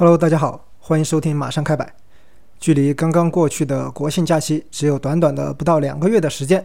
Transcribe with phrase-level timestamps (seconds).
[0.00, 1.92] Hello，大家好，欢迎收听马上开摆。
[2.60, 6.64] 距离刚刚过去的国庆假期只有短短的不到两个月的时间，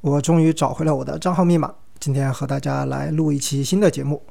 [0.00, 1.74] 我终于找回了我的账号密码。
[1.98, 4.22] 今天和大家来录一期新的节目。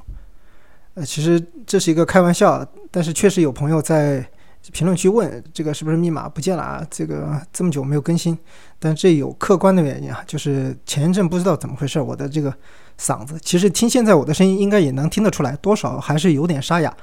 [0.93, 4.25] 呃，其实这是一个开玩笑，但是确实有朋友在
[4.71, 6.87] 评论区问这个是不是密码不见了啊？
[6.89, 8.37] 这个这么久没有更新，
[8.79, 12.49] 但这有客观的原因啊，就是前一阵不知道怎么回事，我的这个
[12.97, 16.95] 嗓子，其实听现在我的声音应该也能听得出来，多少还是有点沙哑。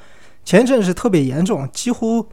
[0.44, 2.26] 前一阵是特别严重，几乎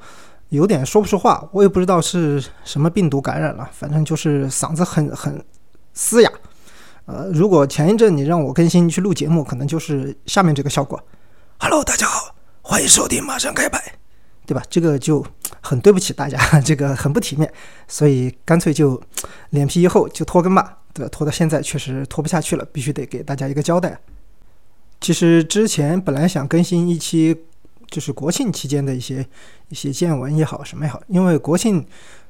[0.49, 5.43] 有点说不出话，我也不知道是什么病毒感染了，反正就是嗓子很很
[5.93, 6.31] 嘶哑。
[7.05, 10.99] 呃，如果前一阵你让我更新去录节目，可能就是下面这个效果。
[11.59, 13.93] Hello，大家好，欢迎收听马上开摆，
[14.45, 14.63] 对吧？
[14.69, 15.25] 这个就
[15.61, 17.51] 很对不起大家， 这个很不体面，
[17.87, 19.01] 所以干脆就
[19.51, 20.77] 脸皮一厚就拖更吧。
[20.93, 23.99] 对吧，拖到现在确实拖不下去了，必须得给大家一个交代。
[24.99, 27.45] 其实之前本来想更新一期，
[27.89, 29.25] 就是国庆期间的一些
[29.69, 31.85] 一些见闻也好，什么也好，因为国庆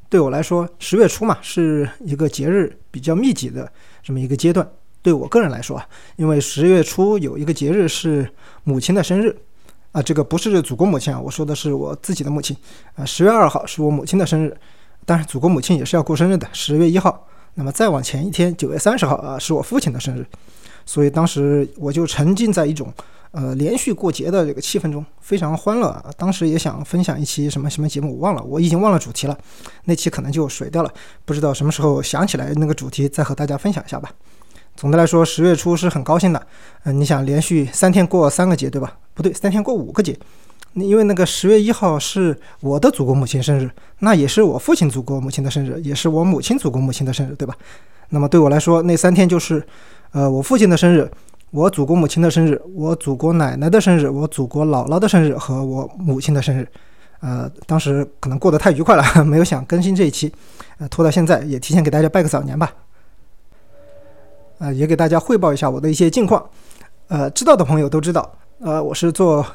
[0.09, 3.71] 对我来说十月初嘛是一个节日比较密集的。
[4.01, 4.67] 这么一个阶段，
[5.01, 8.27] 对我个人来说啊，因为十月初有一个节日是
[8.63, 9.35] 母亲的生日，
[9.91, 12.55] 啊，这个不是祖国母亲啊，我说的是我自己的母亲，
[12.95, 14.57] 啊，十月二号是我母亲的生日，
[15.05, 20.25] 当然祖国母亲也是要过生日的，十月一号，那么再往前一天，九月三十号啊，是我父亲的生日，
[20.85, 22.91] 所以当时我就沉浸在一种
[23.31, 26.05] 呃连续过节的这个气氛中，非常欢乐啊。
[26.17, 29.37] 当时也想分享一期什么什么节目，我忘了，我已经忘了主题了。
[29.85, 30.93] 那期可能就水掉了，
[31.25, 34.11] 不知道什么时候想起来那个主题再和大家分享一下吧。
[34.75, 36.47] 总的来说，十月初是很高兴的。
[36.83, 38.97] 嗯，你想连续三天过三个节，对吧？
[39.13, 40.17] 不对，三天过五个节。
[40.75, 47.55] 因为那个十月一号是我的祖国母亲生日，那也是我父亲祖国母亲的生日，也是我母亲祖国母亲的生日，对吧？
[48.09, 49.61] 那么对我来说，那三天就是，
[50.11, 51.09] 呃，我父亲的生日，
[51.51, 56.67] 我祖国母亲的生日，我祖国奶奶的生日，我祖国姥姥的生日和我母亲的生日。
[57.21, 60.31] 呃，当时可能过得太愉快了， 没有想更新这一期，
[60.77, 62.71] 呃，拖到现在，也提前给大家拜个早年吧。
[64.59, 66.47] 呃，也给大家汇报一下我的一些近况。
[67.07, 69.45] 呃，知道的朋友都知道，呃，我是做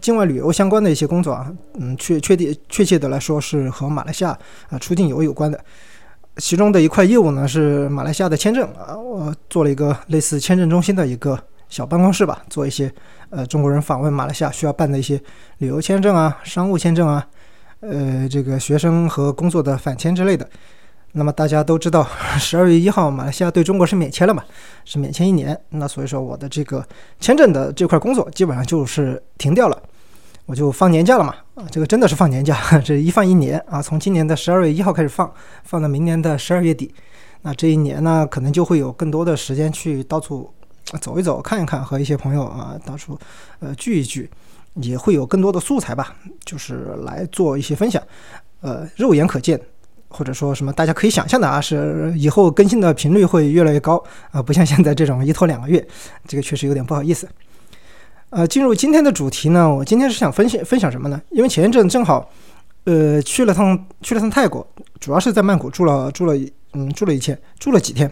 [0.00, 4.36] 境外旅游相关的一些工作啊，嗯，确确定确切的来说是和马来西亚
[4.70, 5.62] 啊出境游有关的。
[6.36, 11.38] 其中的一块业务呢是马来西亚的签证啊，我做了一个类似签证中心的一个
[11.68, 12.92] 小办公室吧，做一些。
[13.30, 15.18] 呃，中国人访问马来西亚需要办的一些
[15.56, 17.26] 旅游签证啊、商务签证啊，
[17.80, 20.46] 呃，这个学生和工作的返签之类的。
[21.12, 22.06] 那么大家都知道，
[22.38, 24.44] 十二月一号马来西亚对中国是免签了嘛，
[24.84, 25.58] 是免签一年。
[25.70, 26.86] 那所以说我的这个
[27.20, 29.82] 签证的这块工作基本上就是停掉了，
[30.46, 31.34] 我就放年假了嘛。
[31.54, 35.32] 啊，这个真的是放年假， 这一放一年啊，从今年的十二月一号开始放，
[35.64, 36.94] 放到明年的十二月底。
[37.42, 40.52] 那这一年呢，可能就会有更多的时间去到处。
[41.00, 43.18] 走一走，看一看，和一些朋友啊，到处
[43.60, 44.28] 呃聚一聚，
[44.74, 46.14] 也会有更多的素材吧，
[46.44, 48.02] 就是来做一些分享。
[48.60, 49.58] 呃，肉眼可见，
[50.08, 55.82] 或者说什么大家可以想象的啊，是以后更新的频率会越来越高啊，不像现在这种一拖两个月，
[56.26, 57.26] 这个确实有点不好意思。
[58.32, 61.20] 呃，进入今天的主题呢，我今天是想分享分享什么呢？
[61.28, 62.26] 因为前一阵正好
[62.84, 64.66] 呃去了趟去了趟泰国，
[64.98, 66.34] 主要是在曼谷住了住了
[66.72, 68.10] 嗯住了一天，住了几天。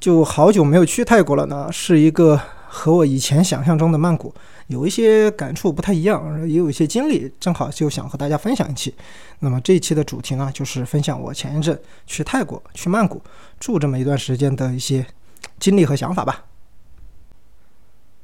[0.00, 4.32] 就好久没有去泰国了呢，是一个和我以前想象中的曼谷
[4.68, 8.94] 有一些感触不太一样，也有一些经历，正好就想和大家分享一期。
[9.40, 13.20] 那么这一期的主题呢，就是分享我前一阵去泰国、去曼谷
[13.60, 15.04] 住这么一段时间的一些
[15.60, 16.46] 经历和想法吧。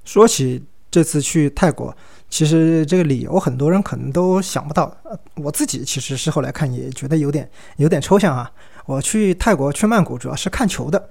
[0.04, 1.94] 说起这次去泰国，
[2.28, 4.94] 其实这个理由很多人可能都想不到，
[5.36, 8.50] 我自己其实事后来看也觉得有点有点抽象啊。
[8.86, 11.08] 我去泰国去曼谷主要是看球的。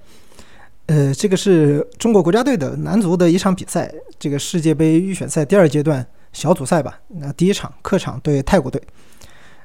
[0.86, 7.00] 呃，这个是中国国家队的男足的一场比赛，这个世界杯预选赛第二阶段小组赛吧。
[7.08, 8.80] 那第一场客场对泰国队。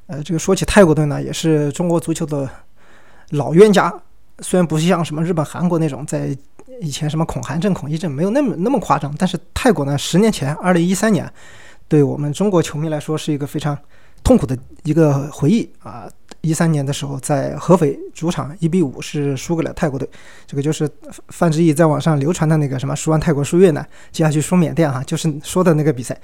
[0.07, 2.50] 呃，这个说起泰国队呢，也是中国足球的
[3.31, 3.94] 老冤家。
[4.39, 6.35] 虽然不是像什么日本、韩国那种在
[6.81, 11.31] 以前什么恐韩症、恐一症没有那么那么夸张，但是泰国呢，十年前，二零一三年，
[11.88, 13.77] 对我们中国球迷来说是一个非常
[14.24, 16.09] 痛苦的一个回忆啊。
[16.42, 20.09] 一三年的时候，在合肥主场一比五是输给了泰国队，
[20.48, 20.89] 这个就是
[21.27, 26.18] 范志毅在网上流传的那个什么输完泰国输越南，接下去输缅甸哈，就是说的那个比赛。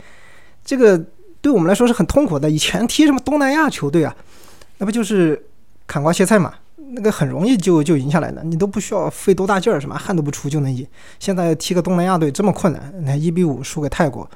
[0.63, 0.97] 这个
[1.41, 2.49] 对我们来说是很痛苦的。
[2.49, 4.15] 以前踢什么东南亚球队啊，
[4.77, 5.45] 那不就是
[5.85, 6.53] 砍瓜切菜嘛，
[6.91, 10.85] 那个很容易就就赢下来的，你都不需要费多大劲儿，什么汗都不出就能赢。
[11.19, 14.29] 现在踢个东南亚队这么困难，那一比五输给泰国，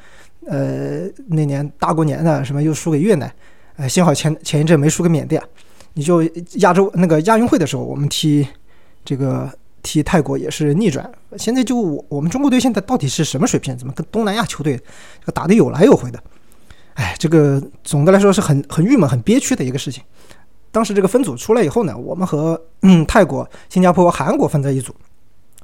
[0.48, 3.32] 呃，那年大过年的什么又输给越南，
[3.78, 5.42] 呃，幸好前前一阵没输给缅甸。
[5.94, 6.24] 你就
[6.60, 8.48] 亚洲那个亚运会的时候，我们踢
[9.04, 9.52] 这个
[9.82, 11.10] 踢泰国也是逆转。
[11.38, 13.78] 现在就我我们中国队现在到底是什么水平？
[13.78, 14.80] 怎么跟东南亚球队
[15.34, 16.24] 打得有来有回的？
[16.94, 20.04] 哎，这个总的来说是很很郁闷、很憋屈的一个事情。
[20.72, 24.94] 当时这个分组出来以后呢，我们和嗯泰国、新加坡、韩国分在一组，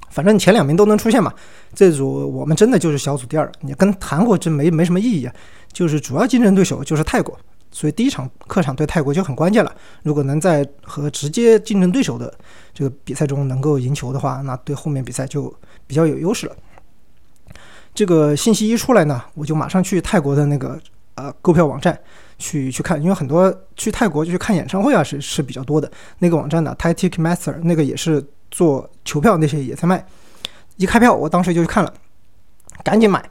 [0.10, 1.34] 反正前两名都能出现嘛。
[1.74, 5.34] 这组我们真的就是小组第二，你跟韩国真没没什么意义啊。
[5.72, 7.38] 就是主要竞争对手就是泰国，
[7.70, 9.76] 所以第一场客场对泰国就很关键了。
[10.04, 12.34] 如果能在和直接竞争对手的
[12.74, 15.54] 这个比赛中能够赢球的话，那对后面比赛就
[15.86, 16.56] 比较有优势了。
[17.94, 20.80] 这个信息一出来呢，我就马上去泰国的那个
[21.16, 22.00] 呃购票网站
[22.38, 25.92] 去去看，因为很多去泰国就去看演唱会啊是是比较多的。
[26.20, 30.06] 那个网站呢，Thai Ticketmaster 那个也是做球票那些也在卖。
[30.78, 31.94] 一开票，我当时就去看了，
[32.84, 33.24] 赶紧买。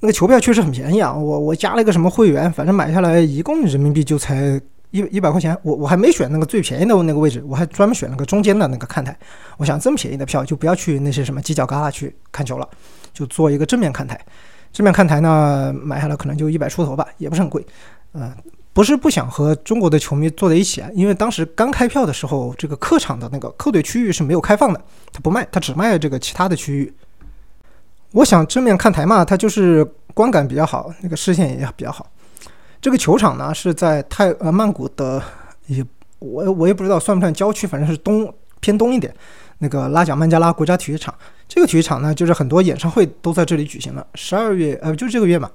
[0.00, 1.12] 那个球票确实很便宜啊！
[1.12, 4.60] 我我加了一个什么会员，反正买下来一共人民币就才
[4.90, 5.56] 一一百块钱。
[5.62, 9.16] 我我还没选那个最便宜的那个位置，我还专门选了个中间的那个看台。
[9.56, 12.68] 我想这么便宜的票就不要去那些什么犄角旮旯去看球了，
[13.12, 14.20] 就做一个正面看台。
[14.72, 17.64] 正面看台呢，买下来可能就一百出头吧，也不是很贵。
[18.12, 18.34] 呃，
[18.72, 24.80] 不是不想和中国的球迷坐在一起啊，因为当时刚开票的时候，这个客场的那个客队区域是没有开放的，
[25.12, 26.92] 他不卖，他只卖这个其他的区域。
[28.12, 29.84] 我想正面看台嘛，它就是
[30.14, 32.06] 观感比较好，那个视线也比较好。
[32.80, 35.22] 这个球场呢是在泰呃曼谷的，
[35.66, 35.84] 也
[36.20, 39.14] 我我也不知道算不算郊区，反正是东偏东一点。
[39.58, 41.14] 那个拉贾曼加拉国家体育场，
[41.46, 44.06] 这个体育场呢就是很多演唱会都在这里举行了。
[44.14, 45.50] 十二月呃就这个月嘛，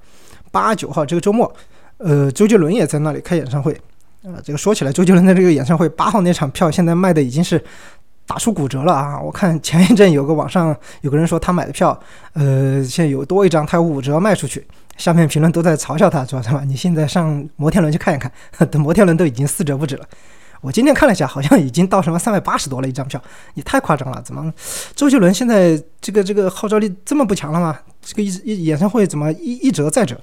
[0.50, 1.52] 八九号这个周末，
[1.98, 3.78] 呃周杰伦也在那里开演唱会。
[4.22, 7.62] 呃，这个说起来，周杰伦的这个演唱会八号那场票现在卖的已经是。
[8.26, 9.20] 打出骨折了啊！
[9.20, 11.90] 我看前一阵有个网上有个人说他买的票，
[12.32, 14.66] 呃，现在有多一张，他有五折卖出去。
[14.96, 16.64] 下面评论都在嘲笑他，说什么？
[16.64, 18.32] 你现在上摩天轮去看一看，
[18.70, 20.08] 等 摩天轮都已经四折不止了。
[20.64, 23.22] 我今天看了一下，好像已经到什么三百八十多了一张票，
[23.52, 24.22] 也太夸张了。
[24.22, 24.50] 怎么
[24.94, 27.78] 周杰伦现在这个这个号召力这么不强了吗？
[28.00, 30.18] 这个一一演唱会怎么一一折再折？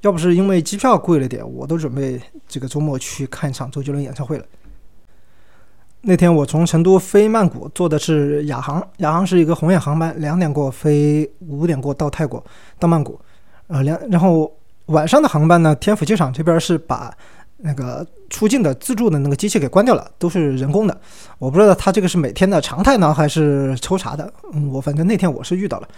[0.00, 2.18] 要不是因为机票贵了点，我都准备
[2.48, 4.44] 这个周末去看一场周杰伦演唱会了。
[6.00, 8.82] 那天我从成都飞曼谷，坐的是亚航。
[8.96, 12.42] 亚航是一个红眼航班，两点过飞，五点过到泰国，
[12.78, 13.20] 到曼谷。
[13.66, 14.50] 呃，两然后
[14.86, 17.14] 晚上的航班呢，天府机场这边是把
[17.64, 21.00] 那个出境的自助的那个机器给关掉了，都是人工的。
[21.38, 24.32] 我不知道他这个是每天的常态呢，还是抽查的。
[24.52, 25.88] 嗯，我反正那天我是遇到了，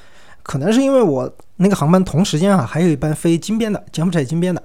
[0.43, 4.63] 可能是因为我那个航班同时间啊，还有一班飞金边的，柬埔寨金边的。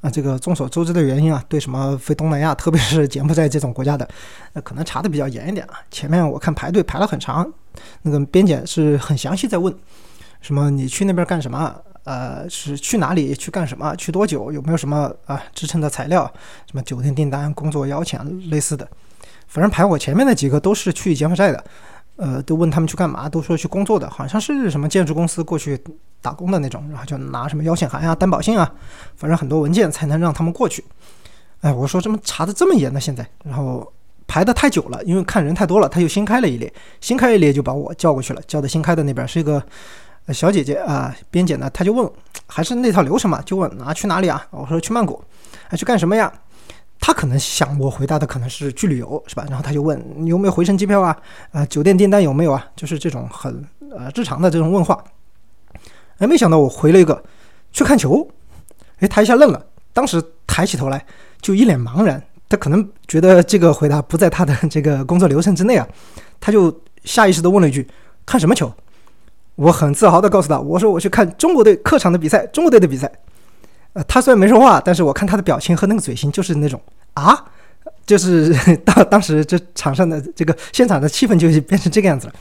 [0.00, 4.06] 啊，这个众所周知的原因啊，对什么飞东南亚，特别是柬埔寨这种国家的，
[4.52, 5.80] 呃，可能查的比较严一点啊。
[5.90, 7.50] 前面我看排队排了很长，
[8.02, 9.74] 那个边检是很详细在问，
[10.42, 11.74] 什么你去那边干什么？
[12.04, 13.34] 呃，是去哪里？
[13.34, 13.94] 去干什么？
[13.96, 14.52] 去多久？
[14.52, 16.24] 有没有什么啊支撑的材料？
[16.66, 18.86] 什么酒店订单、工作邀请类似的？
[19.48, 21.64] 反正排我前面的几个都是去柬埔寨的。
[22.16, 25.76] 呃，都问他们去干嘛，都说去工作的，好像是什么建筑公司过去
[26.22, 28.72] 打工的那种，然后就拿什么邀请函啊、担保信啊，
[29.16, 30.84] 反正很多文件才能让他们过去。
[31.60, 33.00] 哎，我说怎么查的这么严呢？
[33.00, 33.92] 现在，然后
[34.28, 39.60] 排的太久了，因为看人太多了，他又新开了一列，新开一列就把我叫过去了，叫的新开的那边是一个
[40.32, 42.10] 小姐姐啊，边检呢，她就问，
[42.46, 44.46] 还是那套流程嘛，就问啊去哪里啊？
[44.50, 45.22] 我说去曼谷，
[45.68, 46.32] 啊去干什么呀？
[47.00, 49.44] 他可能想我回答的可能是去旅游，是吧？
[49.50, 51.14] 然后他就问你有没有回程机票啊？
[51.52, 52.66] 啊，酒店订单有没有啊？
[52.74, 55.04] 就是这种很呃日常的这种问话。
[56.18, 57.22] 哎，没想到我回了一个
[57.72, 58.26] 去看球。
[59.00, 59.62] 哎，他一下愣了，
[59.92, 61.04] 当时抬起头来
[61.42, 62.22] 就一脸茫然。
[62.48, 65.86] 他可能觉得这个回答不在他的这个工作流程之内啊，
[66.40, 67.86] 他就下意识的问了一句：
[68.24, 68.72] 看什么球？
[69.56, 73.10] 我很自豪的告诉他，我说我去看中国队客场的比赛，中国队的比赛。
[73.92, 76.80] 呃，他虽然没说话，但是我看他的表情和那个嘴型就是那种
[77.12, 77.44] 啊，
[78.04, 78.52] 就是
[78.84, 82.32] 当当时这场上的这个现场的气氛就变成这个样子了，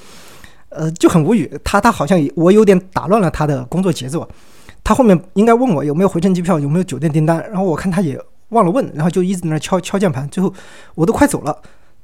[0.69, 1.47] 呃，就很无语。
[1.63, 4.27] 他他好像我有点打乱了他的工作节奏。
[4.83, 10.27] 他后面应该问我有没有回程机票，有没有酒店订单，然后我看他也忘了问，然后就一直在那敲敲键盘。
[10.29, 10.51] 最后
[10.95, 11.55] 我都快走了，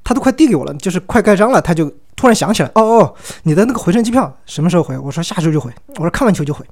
[0.04, 4.98] 他都快递给我了，就是快盖章了，他就突然想起来，哦哦，你的那个回程机票什么时候回？
[4.98, 6.62] 我说下周就回，我说看完球就回。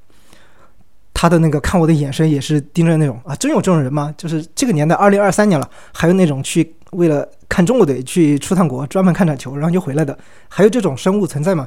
[1.14, 4.14] 他的那个看我的眼神也是盯着那种啊，真有这种人吗？
[4.18, 10.18] 就是这个年代，二零二三年了，还有那种去为了看中国队去出趟国，专门看场球然后就回来的，
[10.50, 11.66] 还有这种生物存在吗？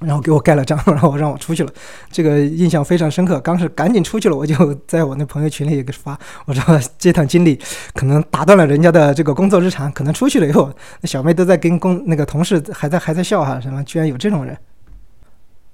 [0.00, 1.72] 然后给我盖了章，然后让我出去了，
[2.10, 3.40] 这个印象非常深刻。
[3.40, 7.58] 刚是赶紧出去了，我就在我那朋友群里给发，我说这趟经历
[7.94, 14.56] 可能打断了人家的这个工作日常，可能出去了以后，那小妹都在跟工那个同事还在还在笑哈，什么居然有这种人。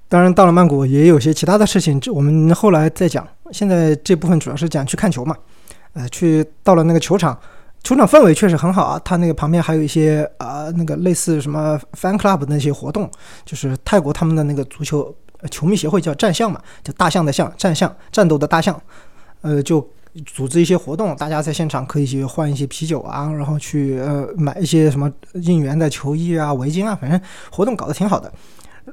[0.08, 3.26] 当然，到了曼谷也有些其他的事情，这我们后来再讲。
[3.50, 5.34] 现在这部分主要是讲去看球嘛，
[5.94, 7.38] 呃，去到了那个球场，
[7.82, 9.00] 球场氛围确实很好啊。
[9.04, 13.10] 它那个旁边还有一些啊，那个类似什么 fan club 的那些活动，
[13.44, 15.14] 就是泰国他们的那个足球
[15.50, 18.80] 球迷协会叫战象嘛，叫大象的象，战象战斗的大象，
[19.40, 19.86] 呃，就
[20.26, 27.20] 组织一些活动，大家在现场可以去换一些啤酒啊，然后去呃买一些什么应援的球衣啊、围巾啊，反正
[27.50, 28.32] 活动搞得挺好的。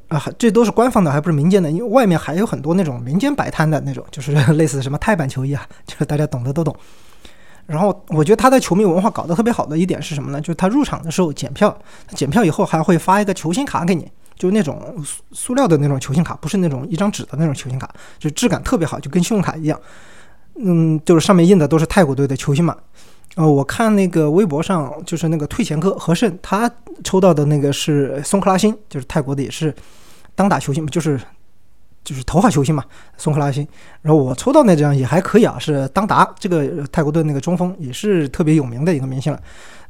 [0.08, 6.76] 啊，这都是官方的，还不是民间的，因为外面还有很多那种民间摆摊的那种，就是 类似什么泰版球衣啊，就是大家懂的都懂。
[7.70, 10.42] 然后我觉得他的球迷文化搞得特别好的一点是什么呢？
[10.42, 11.78] 就是他入场的时候检票，
[12.16, 19.80] 检票以后还会发一个球星卡给你，就那种塑塑料的那种球星卡，不是那种一张纸的那种球星卡，就质感特别好，就跟信用卡一样。
[20.56, 22.76] 嗯，就是上面印的都是泰国队的球星嘛。
[23.36, 26.70] 呃，我看那个微博上，就是那个退钱哥何胜，他
[27.04, 29.74] 抽到的那个是松克拉星，就是泰国的也是
[30.34, 31.20] 当打球星，就是
[32.10, 32.84] 就是头号球星嘛，
[33.18, 33.68] 松克拉辛。
[34.02, 39.40] 然后我抽到那张也还可以啊，是当达这个泰国队那个中锋，也是特别有名的一个明星了。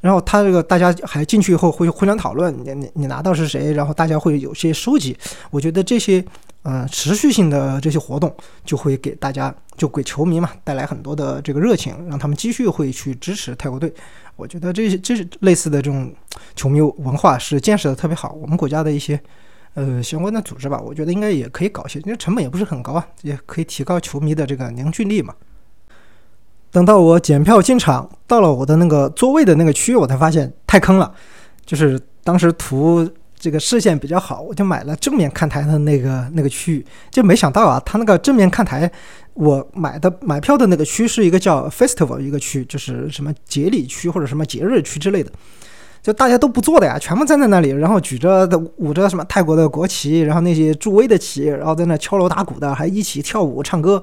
[0.02, 5.18] 然后他这个大家还进去以后会互相讨论，你你你拿到是谁，然后大家会有些收集。
[5.50, 6.22] 我觉得这些。
[6.62, 8.36] 呃，持续性的这些活动
[8.66, 13.92] 就会给大家，就给球迷嘛带来很多的这个热情，让他们继续会去支持泰国队。
[14.36, 16.14] 我觉得这些这是类似的这种
[16.58, 18.34] 球迷文化是建设的特别好。
[18.34, 19.18] 我们国家的一些
[19.74, 25.34] 呃相关的组织吧，我觉得应该也可以搞一些，因为成本也不是很高啊，也可以提高球迷的这个凝聚力嘛。
[26.72, 31.14] 等到我检票进场，到了我的那个座位的那个区域，我才发现太坑了，
[31.66, 33.10] 就是当时图。
[33.42, 38.92] 这个视线比较好，我就买了正面看台的那个那个区域，就没想到啊，它那个正面看台，
[39.34, 45.32] 我买的买票的那个区是一个叫 Festival 一个区，就是什么节礼区或者什么节日区之类的，
[46.02, 54.02] 就大家都不坐的呀，全部站在那里，然后举着的舞着什么泰国的国旗，然后那些助威的旗，然后在那敲锣打鼓的，还一起跳舞唱歌，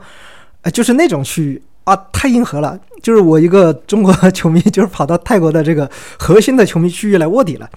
[0.63, 7.69] 呃，就是那种区域啊，太硬核了，就是我一个中国球迷，就是跑到泰国的这个核心的球迷区域来卧底了。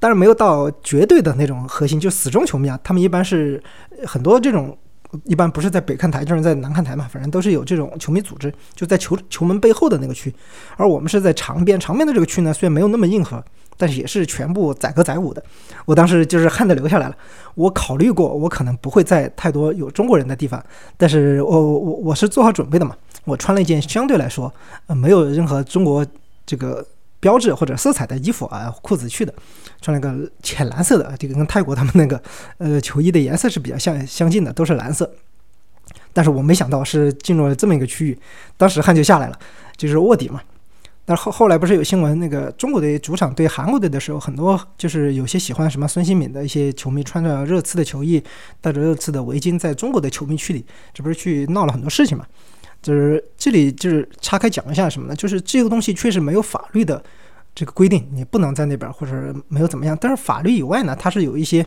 [0.00, 3.60] 但是没有到绝对的那种核心，就死忠球迷啊，他们一般是
[4.06, 4.76] 很多这种，
[5.24, 10.32] 一般不是在北看台，就是在南看台嘛，反正都是有这种球迷组织，就在球球门背后的那个区。
[10.76, 13.44] 而我们是在长边，长边的这个区呢，虽然没有那么硬核，
[13.78, 15.42] 但是也是全部载歌载舞的。
[15.86, 17.16] 我当时就是汗都流下来了。
[17.54, 20.62] 我考虑过，我可能不会在太多有中国人的地方，
[20.98, 22.94] 但是我我我是做好准备的嘛。
[23.24, 24.52] 我穿了一件相对来说，
[24.88, 26.04] 呃，没有任何中国
[26.44, 26.86] 这个。
[27.20, 29.34] 标志或者色彩的衣服啊，裤子去的，
[29.80, 32.22] 穿了个浅蓝色的，这个跟泰国他们那个
[32.58, 35.10] 呃球衣的颜色是比较相相近的，都是蓝色。
[36.12, 38.16] 但是我没想到是进入了这么一个区域，
[38.56, 39.36] 当时汗就下来了，
[39.76, 40.40] 就是卧底嘛。
[41.08, 48.22] 但后后来不是有新闻，那个中国队主场对韩国队的时候，很多就是有些喜欢什么孙兴敏的一些球迷，穿着热刺的球衣，
[48.60, 50.62] 戴着热刺的围巾，在中国的球迷区里，
[50.92, 52.26] 这不是去闹了很多事情嘛？
[52.82, 55.16] 就是这里就是岔开讲一下什么呢？
[55.16, 57.02] 就是这个东西确实没有法律的
[57.54, 59.96] 这个规定，你不能在那边或者没有怎么样。
[59.98, 61.64] 但是法律以外呢，它是有一些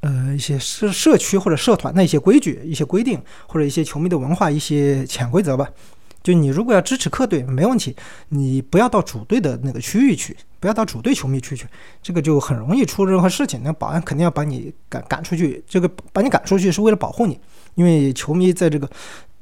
[0.00, 5.68] 呃一些社社区或者社团的一些规矩、一些规定，或者一些球迷的文化一些潜规则吧。
[6.22, 7.94] 就你如果要支持客队，没问题，
[8.28, 11.66] 你不要到主队的那个区域去，不要到主队球迷区去，
[12.02, 13.60] 这个就很容易出任何事情。
[13.62, 17.38] 那保安肯定要把你赶赶出去，这个把你赶出去是为了保护你，
[17.74, 18.88] 因为球迷在这个。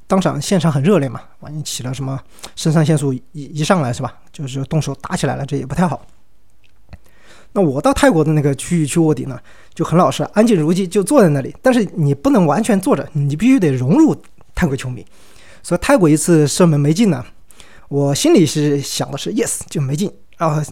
[0.08, 2.16] 当场现场很热烈嘛，万一起了什么
[2.54, 4.14] 肾上腺素一一上来是吧？
[4.30, 6.00] 就是动手打起来了，这也不太好。
[7.50, 9.36] 那我到泰国的那个区域去卧底呢，
[9.74, 11.52] 就很老实，安静如鸡，就坐在那里。
[11.60, 14.14] 但是你不能完全坐着，你必须得融入
[14.54, 15.04] 泰国球迷。
[15.66, 17.24] 所以泰国一次射门没进呢，
[17.88, 20.08] 我心里是想的是 yes 就没进，
[20.38, 20.62] 然后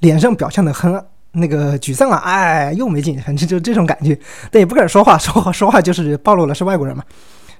[0.00, 4.14] 脸上表现的很那个沮丧啊，哎又没进，反正就这种感觉，
[4.50, 7.02] 但也不敢说话， 说话说话就是暴露了是外国人嘛。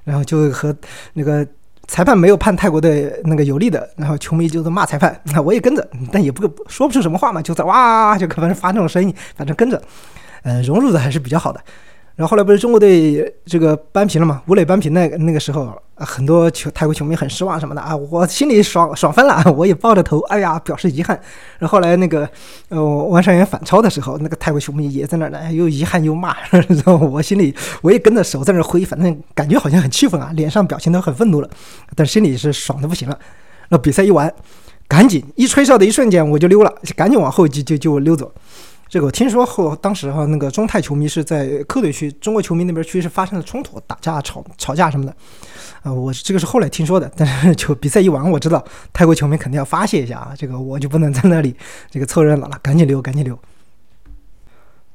[0.04, 0.76] 然后就和
[1.14, 1.46] 那个
[1.86, 9.82] 裁判没有判泰国的那个有利的，然后球迷就在骂裁判，那我也跟着，但也不说不出什么话嘛，就在哇就反正发那种声音，反正跟着，
[10.42, 11.64] 呃，融入的还是比较好的。
[12.14, 14.42] 然后后来不是中国队这个扳平了嘛？
[14.46, 21.18] 吴磊扳平那那个时候，很多球泰国球迷很失望什么的啊，我心里爽爽翻了， 我也抱着头，哎呀，表示遗憾。
[21.58, 22.28] 然后后来那个
[22.68, 31.48] 呃王善元反超的时候，那个泰国球迷也在那儿呢，又遗憾又骂， 然后我心里我也跟着手在那挥，反正感觉好像很气愤啊，脸上表情都很愤怒了，
[31.96, 33.18] 但心里是爽的不行了。
[33.70, 34.30] 那比赛一完，
[34.86, 38.30] 赶紧一吹哨的一瞬间我就溜了，赶紧往后就就就溜走。
[38.92, 45.16] 这个我听说后，当时哈那个中泰球迷是在客队区，中国球迷那边区是发生了冲突、打架、吵吵架什么的，
[45.82, 47.10] 啊，我这个是后来听说的。
[47.16, 51.56] 但是就比赛一完，我知道泰国球迷肯定要发泄一下啊，这个我就不能在那里
[51.90, 53.38] 这个凑热闹了，赶紧溜，赶紧溜。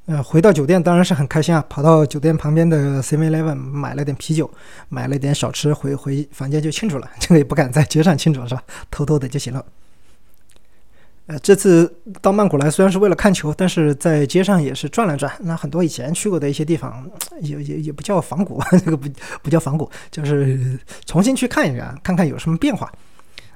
[0.06, 4.48] 呃，回到酒店当然是很开心啊，跑到酒店旁边的 Seven Eleven 买了点啤酒，
[4.90, 7.10] 买了点小吃，回回房间就庆祝了。
[7.20, 8.62] 这个也不敢在街上庆祝是吧？
[8.92, 9.66] 偷偷的就行了。
[11.28, 15.32] 呃，这次到曼谷来虽然是为了看球，但是在街上也是转了转。
[15.42, 17.06] 那很多以前去过的一些地方，
[17.42, 19.10] 也也也不叫仿古， 这个不
[19.44, 22.90] 不叫仿古，就是重新去看一下，看看有什么变化。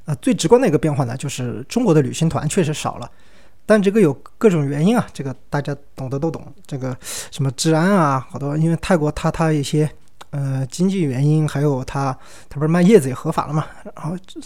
[0.03, 3.09] 啊，最直观的一个变化呢，就是中国的旅行团确实少了，
[3.65, 6.43] 但这个有各种原因啊，这个大家懂得都懂。
[6.67, 6.97] 这个
[7.29, 9.89] 什么治安啊，好多因为泰国它它一些
[10.31, 12.17] 呃经济原因，还有他，
[12.49, 14.39] 他不是卖叶子也合法了嘛，然后治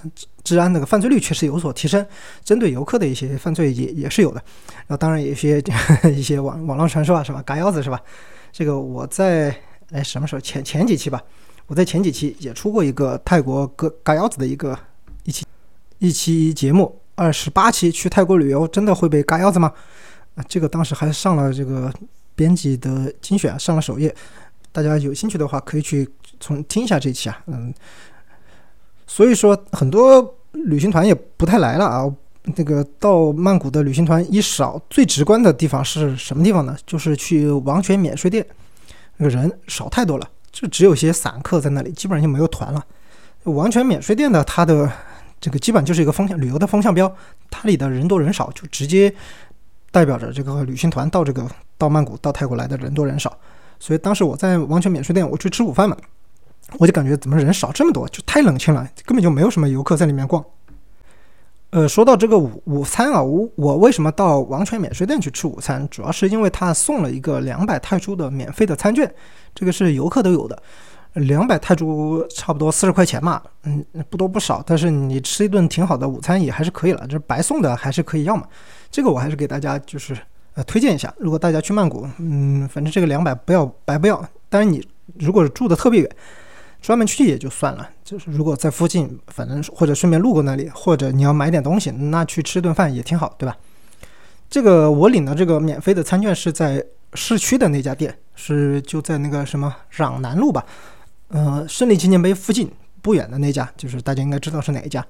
[0.43, 2.05] 治安那个犯罪率确实有所提升，
[2.43, 4.43] 针对游客的一些犯罪也也是有的。
[4.75, 5.63] 然后当然有一些
[6.13, 7.41] 一些网网络传说啊，是吧？
[7.43, 7.99] 嘎腰子是吧？
[8.51, 9.55] 这个我在
[9.91, 11.21] 哎什么时候前前几期吧，
[11.67, 14.77] 我在前几期也出过一个泰国割嘎腰子的一个。
[15.23, 15.43] 一期
[15.97, 19.73] 一期节目二十八期去泰国旅游真的会被嘎腰子吗？
[20.35, 21.91] 啊，这个当时还上了这个
[22.35, 24.13] 编辑的精选，上了首页，
[24.75, 26.05] 大家有兴趣的话可以去
[26.41, 27.41] 从听一下这期啊。
[27.47, 27.73] 嗯，
[29.07, 32.13] 所以说很多旅行团也不太来了啊。
[32.57, 36.75] 那个到曼谷的旅行团一少，最直观的地方是什么地方呢？
[36.85, 38.45] 就是去王权免税店，
[39.15, 42.85] 那个人少太多了，就只有些散客在那里，基本上就没有团了。
[43.45, 44.91] 王权免税店的它的。
[45.41, 47.13] 这个基本就是一个风向旅游的风向标，
[47.51, 49.13] 它里的人多人少，就直接
[49.91, 53.37] 代表着这个旅行团到这个到曼谷到泰国来的人多人少。
[53.85, 55.95] 所以当时我在王权免税店，我去吃午饭嘛，
[56.79, 60.43] 我就感觉怎么人少这么多，就太冷清了，根本就没有什么游客在里面逛。
[61.69, 65.87] 呃，说到这个午午餐啊，我我为什么到王权免税店去吃午餐？
[65.89, 69.13] 主要是因为他送了一个两百泰铢的免费的餐券，
[69.53, 70.59] 这个是游客都有的。
[71.13, 78.47] 两百泰铢差不多四十块钱嘛，嗯，不多不少，但是你吃一顿挺好的午餐也还是可以了，就是白送的还是可以要嘛。
[78.89, 80.17] 这个我还是给大家就是
[80.55, 84.17] 呃推荐一下，如果大家去曼谷，嗯，反正这个两百不要白不要。
[84.49, 84.85] 当然你
[85.19, 86.09] 如果住的特别远，
[86.81, 93.55] 专门去也就算了，就是如果在附近，反正或者顺便路过那里，或者你要买点东西，那去吃顿饭也挺好，对吧？
[94.49, 96.85] 这个我领的这个免费的餐券是在
[97.15, 100.63] 市区的那家店，是就在那个什么壤南路吧。
[101.29, 102.71] 呃，胜利纪念碑附近
[103.01, 105.05] 不远的那家，就是大家应该知道是哪一家。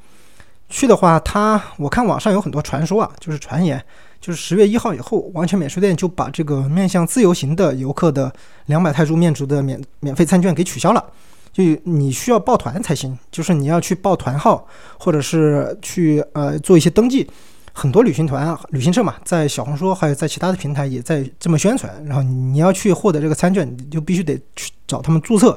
[0.69, 3.83] 去的话，他我看网上有很多传说啊，就是传言，
[4.25, 8.33] 就是十月一号以后，完全免税店就把这个面向自由行的游客的
[8.65, 11.05] 两百泰铢面值的免免费餐券给取消了，
[11.53, 14.65] 就你需要报团才行，就是你要去报团号，
[14.97, 17.29] 或者是去呃做一些登记。
[17.71, 21.93] 很多旅行团、旅行社嘛，在小红书还有在其他的平台也在这么宣传。
[22.07, 25.55] 然后你要去获得这个餐券，你就必须得去找他们注册。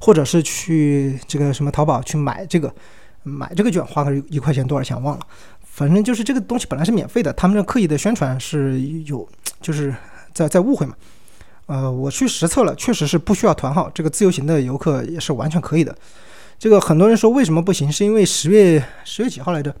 [0.00, 2.74] 或者是去这个什么淘宝去买这个，
[3.22, 5.26] 买这个券花个一块钱多少钱忘了，
[5.74, 9.26] 反正就是这个东西本来是免费的，他们这刻意的宣传是有，
[9.62, 9.92] 就是
[10.34, 10.94] 在在误会嘛。
[11.64, 15.96] 呃，我去实测了，确实是不需要团号，这个自由行的游客也是完全可以的。
[16.58, 19.74] 这个很多人说为什么不行，是因为十月十月几号来着？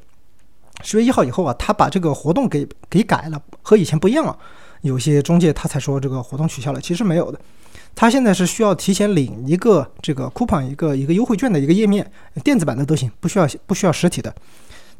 [0.82, 4.34] 十月一号以后啊，他把这个活动给给改了，和以前不一样了。
[4.80, 7.38] 有些中介他才说这个活动取消了，其实没有的。
[7.94, 12.10] 他现在是需要提前领一个这个 coupon 一个一个优惠券的一个页面，
[12.42, 14.34] 电子版的都行，不需要不需要实体的。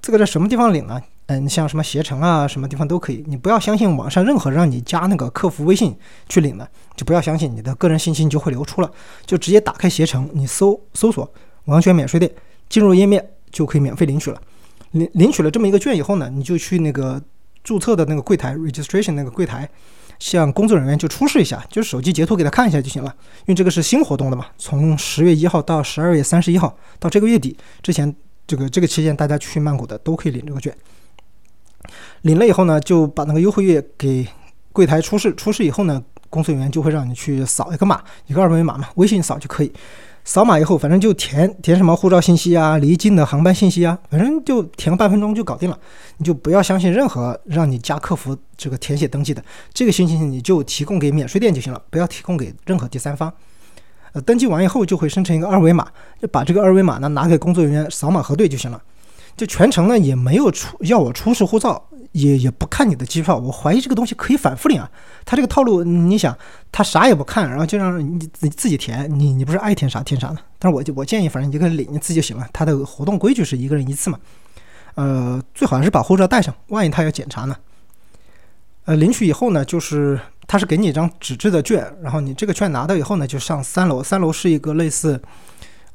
[0.02, 1.00] 这个在什么地方领呢？
[1.26, 3.24] 嗯，像什么携程啊，什么地方都可以。
[3.28, 5.96] 你不要相信网上任何让你加那个客服微信
[6.28, 8.90] 去领的，就不要相信你的个人信息就会流出了。
[9.24, 11.32] 就直接打开携程，你搜搜索
[11.66, 12.28] 王轩免税店，
[12.68, 14.42] 进入页面就可以免费领取了。
[14.90, 17.22] 领领取了这么一个券以后呢，你就去那个
[17.62, 19.68] 注册的那个柜台 registration 那个柜台。
[20.18, 28.14] 向工作人员就出示一下，就是手机截图给他看一下就行了，因为这个是新活动的嘛，从十月一号到十二月三十一号，到这个月底之前，
[28.46, 30.74] 这个这个期间大家去曼谷的都可以领这个券。
[32.22, 34.26] 领了以后呢，就把那个优惠页给
[34.72, 39.72] 柜台出示，出示以后呢，工作人员就会让你去扫一个码，一个二维码嘛，微信扫就可以。
[40.24, 45.76] 扫码以后，反正就填填什么护照信息啊、离境的航班信息啊，反正就填个半分钟就搞定了。
[46.18, 53.32] 你就不要相信任何让你加客服这个填写登记的，这个信息你就提供给免税店就行了，不要提供给任何第三方。
[54.12, 55.86] 呃，登记完以后就会生成一个二维码，
[56.20, 58.82] 就把这个二维码呢拿给工作人员扫码核对就行了。
[59.36, 61.88] 就全程呢也没有出要我出示护照。
[62.12, 64.90] 也也不看你的机票，我怀疑这个东西可以反复领啊。
[65.24, 66.36] 他这个套路，你想，
[66.70, 68.18] 他啥也不看，然后就让你
[68.50, 70.36] 自己填，你你不是爱填啥填啥呢。
[70.58, 72.46] 但是我就我建议，反正一个人领一次就行了。
[72.52, 74.18] 他的活动规矩是一个人一次嘛，
[74.96, 77.56] 呃，最好还是把护照带上，万一他要检查呢。
[78.84, 85.20] 呃，领取以后呢，就是他是给你一张纸质的券，然后你这个券拿到以后呢，就上三楼，三楼是一个类似，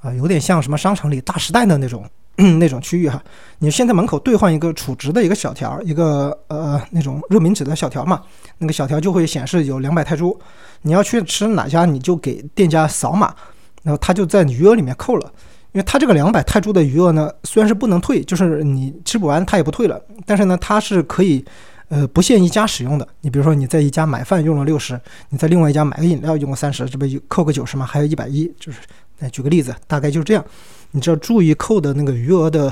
[0.02, 2.06] 啊，有点像什么商场里大时代的那种。
[2.60, 3.20] 那种区域哈，
[3.58, 8.22] 你先在门口兑换一个储值的一个小条，一个呃那种热敏纸的小条嘛，
[8.60, 10.40] 那个小条就会显示有两百泰铢。
[10.84, 13.34] 你要去吃哪家，你就给店家扫码，
[13.82, 15.34] 然后他就在余额里面扣了。
[15.72, 21.44] 因为他这个两百泰铢的余额呢，虽然是不能退，就是你吃不完他也不退了，但是呢，它是可以
[21.89, 23.08] 呃不限一家使用的。
[23.21, 27.86] 你比如说你在一家买饭用了六十，你在另外一家买个饮料用了三十，这不扣个九十吗？
[27.86, 28.80] 还有一百一，就是。
[29.19, 30.45] 哎，举个例子，大概就是这样。
[30.91, 32.71] 你只要注意扣的那个余额的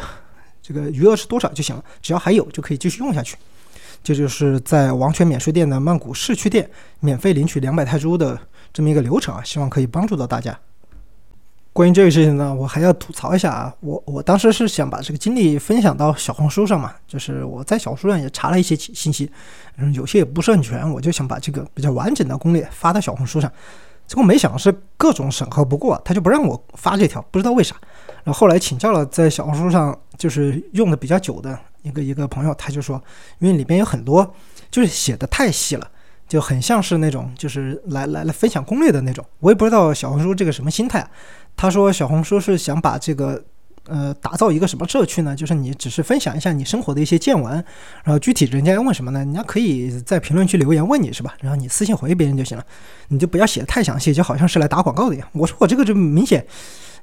[0.61, 3.35] 这个余额是多少就行了，只要还有就可以继续用下去。
[4.03, 8.39] 这就是在王权免税店的曼谷市区店免费领取两百泰铢的
[8.71, 10.55] 这么一个流程啊，希望可以帮助到大家。
[11.75, 19.29] 关于这个事情呢，我还要吐槽一下啊，我我当时是想把这个经历分享到小红书上嘛，就是我在小红书上也查了一些信息，
[19.75, 23.51] 嗯，有些也不是很全，我就想把这个比较完整的攻略发到小红书上，
[24.07, 27.75] 结果没想是各种审核不过，他就不让我发这条，不知道为啥。
[28.23, 33.03] 然后后来请教了在小红书上就是用的比较久的一个一个朋友，他就说，
[33.39, 34.33] 因为里边有很多
[34.71, 35.85] 就是写的太细了，
[36.25, 41.11] 就很像是那种就是来来来分享攻略的那种，我也不知道小红书这个什么心态啊。
[41.55, 43.43] 他说小红书是想把这个
[43.87, 45.35] 呃打造一个什么社区呢？
[45.35, 47.53] 就是你只是分享一下你生活的一些见闻，
[48.03, 49.19] 然后具体人家要问什么呢？
[49.19, 51.35] 人家可以在评论区留言问你是吧？
[51.41, 52.65] 然后你私信回别人就行了，
[53.09, 55.27] 你就不要写的太详细，就好像是来打广告的一样。
[55.33, 56.45] 我说我这个就明显。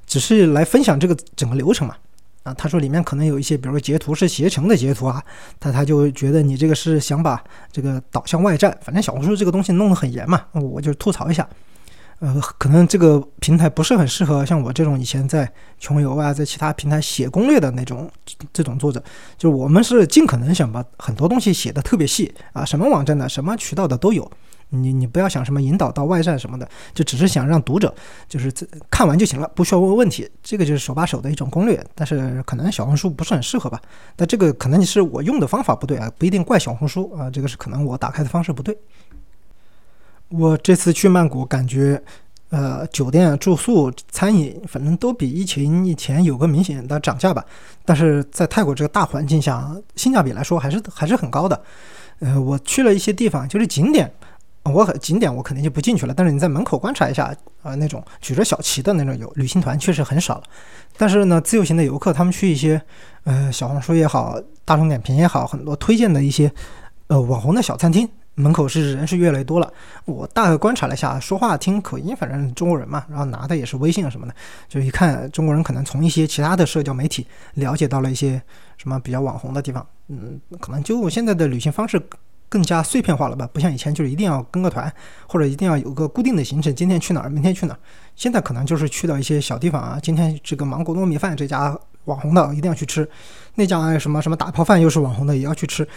[0.05, 1.95] 只是来分享这个整个流程嘛，
[2.43, 5.23] 啊，他说里面可能有一些，比如说截图是携程的截图啊，
[5.61, 11.47] 他他就觉得你这个是想把这个导向外站，反正小红书这个东西弄得很严嘛，我就吐槽一下，
[12.23, 18.09] 呃，可能这个平台不是很适合像我这种以前在穷游啊，在其他平台写攻略的那种
[18.53, 19.03] 这种作者，
[19.37, 24.31] 就我们是尽可能想把很多东西写的特别细啊，什么网站的、什么渠道的都有。
[24.69, 27.93] 你你不要想什么引导到外站什么的，就只是想让读者
[28.29, 28.49] 就是
[28.89, 30.25] 看完就行了，不需要问问题。
[30.41, 33.81] 这个就是手把手的一种攻略，但是可能小红书不是很适合吧？
[34.15, 38.77] 那这个可能是我用的方法不对啊，不一定怪小红书啊，这个是可能我打开的方式不对。
[40.35, 42.01] 我这次去曼谷，感觉
[42.49, 47.45] 呃酒店住宿、餐饮，反正都比疫情以前有个明显的涨价吧。
[47.85, 51.61] 但是在泰国这个大环境下，性价比来说还是还是很高的。
[52.19, 54.11] 呃，我去了一些地方，就是景点。
[54.63, 60.43] 我很景点我肯定就不进去了，但是你在门口观察一下，啊，那种举着小旗的那种游旅行团确实很少了。
[60.95, 62.81] 但是呢，自由行的游客他们去一些，
[63.25, 66.49] 呃，小红书也好，大众点评也好，很多推荐的一些，
[67.07, 69.73] 呃，网红的小餐厅门口是人是越来越多了。
[70.05, 74.33] 我大概观察了一下，说话听口音，反正中国人嘛，然后拿的也是微信啊什么的，
[74.67, 78.41] 就一看中国人可能从一些其他的社交媒体了解到了一些
[78.77, 82.01] 什么比较网红的地方，嗯，可能就现在的旅行方式。
[82.49, 83.49] 更加碎片化了吧？
[83.51, 84.93] 不像以前，就是一定要跟个团，
[85.27, 87.79] 或者一定要有个固定的行程，今天去哪儿，明天去哪儿。
[88.15, 93.09] 现在可能就是去到一些小地方啊，今天这个芒果糯米饭这家网红的一定要去吃，
[93.55, 95.87] 那家什么什么打泡饭又是网红的也要去吃，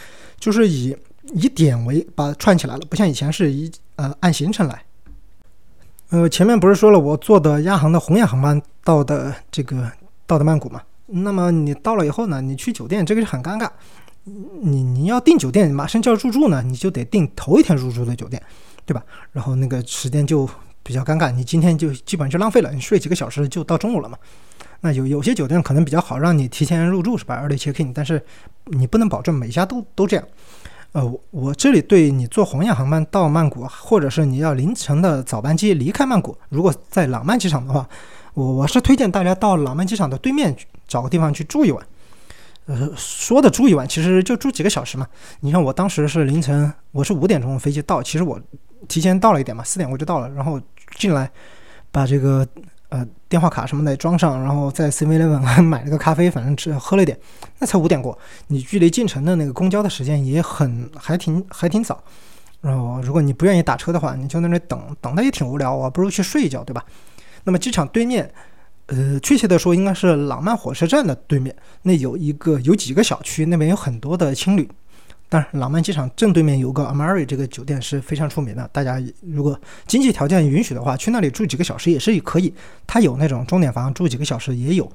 [0.40, 0.96] 就是以
[1.34, 4.82] 以点为把串起来了，不像以前是以呃按行程来。
[6.10, 9.90] 呃，前面不是说了我坐的亚航的红眼航班到的这个
[10.26, 10.80] 到的曼谷嘛？
[11.06, 13.68] 那么你到了以后呢，你去酒店这个是很尴尬。
[14.62, 18.42] 你你要订酒店，马上就要入住呢，你就得订头一天入住的酒店，
[18.84, 19.02] 对吧？
[19.32, 20.48] 然后那个时间就
[20.82, 24.18] 比较尴尬，你今天就基本上就浪费了，你睡几个小时就到中午了嘛。
[24.80, 28.24] 那有有些酒店可能比较好，让你提前入住是吧？early check in，但是
[28.64, 30.24] 你不能保证每家都都这样。
[30.96, 37.86] 呃，我这里对你坐红眼航班到曼谷，或者是你要凌晨的早班机离开曼谷，如果在朗曼机场的话，
[38.32, 40.56] 我我是推荐大家到朗曼机场的对面
[40.88, 41.86] 找个地方去住一晚。
[42.64, 45.06] 呃，说的住一晚，其实就住几个小时嘛。
[45.40, 48.40] 你像我当时是凌晨，我是五点钟飞机到，其实我
[48.88, 50.58] 提前到了一点嘛，四点我就到了，然后
[50.96, 51.30] 进来
[51.92, 52.48] 把这个
[52.88, 57.18] 呃电话卡什么的装上，然后在 Seven Eleven 买了个咖啡，反正吃喝了一点，
[57.58, 58.18] 那才五点过。
[58.48, 62.02] 你距离进城的那个公交的时间也很还挺还挺早。
[62.60, 66.84] 然后如果你不愿意打车的话，你就在那等等的也挺无聊啊，不如去睡一觉，对吧？
[67.44, 68.30] 那么机场对面。
[68.86, 74.68] 呃，确切的说，应该是朗曼火车站的对面，那有一个有几个小区，那边有很多的青旅。
[75.28, 82.54] 当然，朗曼机场正对面有个 Amari 这个酒店是非常出名的，大家如果经济条件允许的话，去那里住几个小时也是可以。
[82.86, 84.90] 它有那种钟点房，住几个小时也有。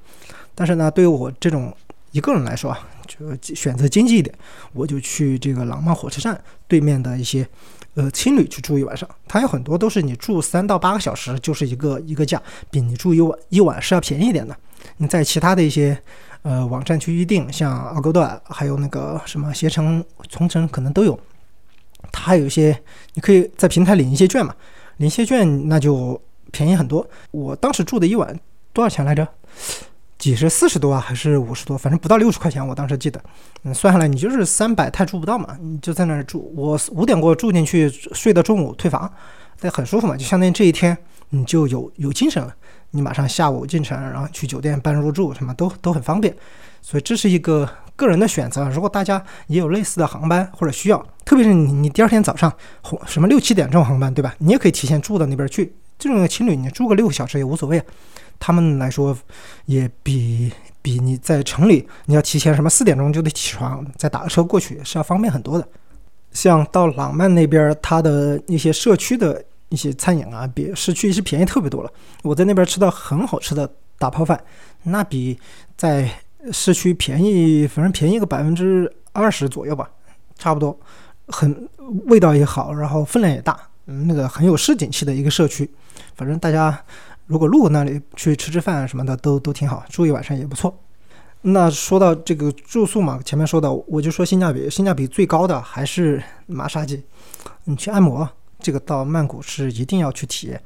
[0.56, 1.76] 但是呢，对于我这种
[2.12, 4.34] 一个人来说啊，就选择经济一点，
[4.74, 7.48] 我就去这个朗曼火车站对面的一些。
[7.94, 14.56] 呃，青旅去住一晚上，它有很多都是你住三到八个小时就是一个一个价，比你住一晚一晚是要便宜一点的。
[14.96, 16.02] 你在其他的一些
[16.44, 21.20] 呃网站去预定，像 Agoda 还有那个什么携程、同城可能都有。
[22.14, 22.82] 它还有一些
[23.14, 24.56] 你可以在平台领一些券嘛，
[24.96, 26.20] 领一些券那就
[26.54, 27.06] 便宜很多。
[27.32, 28.40] 我当时住的一晚
[28.72, 29.28] 多少钱来着？
[30.22, 31.76] 几十四十多啊，还是五十多？
[31.76, 33.20] 反正不到六十块钱，我当时记得。
[33.64, 36.54] 嗯，算下来你就是三百泰铢不到嘛，你就在那儿住。
[36.56, 39.12] 我五点过住进去，睡到中午退房，
[39.62, 40.96] 那很舒服嘛，就相当于这一天
[41.30, 42.54] 你就有有精神了。
[42.92, 46.32] 你马上下午进城，然后去酒店办入住，什么都都很方便。
[46.84, 48.70] 所以这是一个个人的选择。
[48.70, 52.54] 如果大家也有类似的航班或者需要，特别是你你第二天早上
[52.84, 54.36] 或什么六七点这种航班，对吧？
[54.38, 55.74] 你也可以提前住到那边去。
[55.98, 57.86] 这种情侣你住个六个小时也无所谓啊。
[58.42, 59.16] 他们来说
[59.68, 60.52] 也比
[60.82, 65.68] 比你在城里你要提前什么四点钟就得起床，再打个车过去是要方便很多的。
[66.34, 71.94] 像到朗曼那边，它的一些社区的一些餐饮啊，比市区是便宜特别多了。
[72.24, 74.42] 我在那边吃到很好吃的大泡饭，
[74.84, 75.38] 那比
[75.78, 76.10] 在
[76.52, 79.88] 市区便宜，反正便宜个百分之二十左右吧，
[80.38, 80.76] 差不多。
[81.28, 81.70] 很
[82.08, 85.70] 味道也好，然后分量也大，嗯，那个很有市井气的一个社区。
[86.16, 86.78] 反正大家
[87.32, 90.78] 如果路那里去吃吃饭什么的，都都挺好，住一晚上也不错。
[91.44, 97.02] 那说到这个住宿嘛，前面说的，我就说性价比，性价比最高的还是马杀鸡。
[97.64, 100.62] 你去按摩，这个到曼谷是一定要去体验，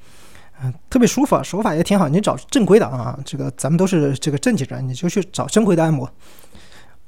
[0.63, 2.10] 嗯，特别舒服，手法也挺好。
[2.10, 6.10] 你找正规的啊，这个咱们都是这个正经人，你就去找正规的按摩。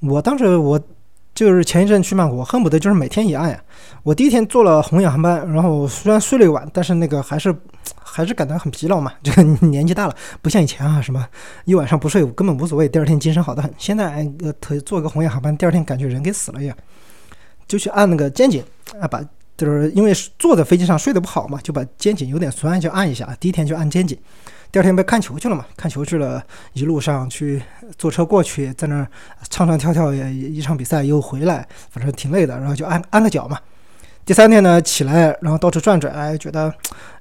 [0.02, 0.80] 我当时我
[1.38, 3.64] 就是前一阵去曼谷，恨不得就是每天一按呀。
[4.02, 7.56] 我第一天坐了红眼航班，然后虽然睡了一晚，但是那个还是。
[8.04, 11.24] 还是感到很疲劳嘛，这个年纪大了，不像以前啊，什么
[11.66, 13.72] 一晚上不睡根本无所谓，第二天精神好的很。
[13.78, 16.76] 现在呃，特坐个红眼航班，第二天感觉人跟死了一样，
[17.68, 18.64] 就去按那个肩颈
[19.00, 19.24] 啊，把
[19.56, 23.38] 就是因为坐在飞机上睡得不好嘛，就把肩颈有点酸就按一下。
[23.40, 24.18] 第一天就按肩颈，
[24.72, 27.62] 第二天被看球去了嘛，看球去了，一路上去
[27.98, 29.08] 坐车过去，在那儿
[29.50, 33.58] 唱唱跳跳也一场比赛又回来，反正挺累的，然后就按按个脚嘛。
[34.26, 36.72] 第三天呢，起来然后到处转转，哎，觉得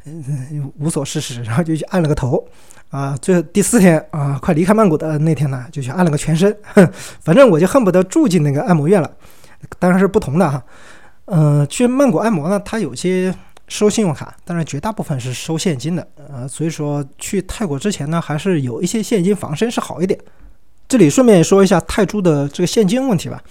[0.05, 2.45] 嗯无所事事，然后就去按了个头，
[2.91, 6.55] 啊，最后第四天啊，快离开曼谷的那天呢，就去按了个全身，
[7.23, 9.09] 反正我就恨不得住进那个按摩院了。
[9.79, 10.63] 当然是不同的哈，
[11.27, 13.33] 嗯，去曼谷按摩呢，它有些
[13.69, 20.19] 收信用卡，但是绝大部分是收现金的，呃，所以说去泰国之前呢，还是有一些现金防身是好一点。
[20.89, 23.43] 这里顺便说一下泰铢的这个现金问题吧。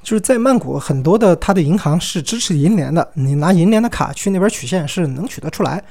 [0.00, 5.82] 就是在曼谷，很多的它的银行是支持银联的，你拿银联的卡去那边取现是能取得出来。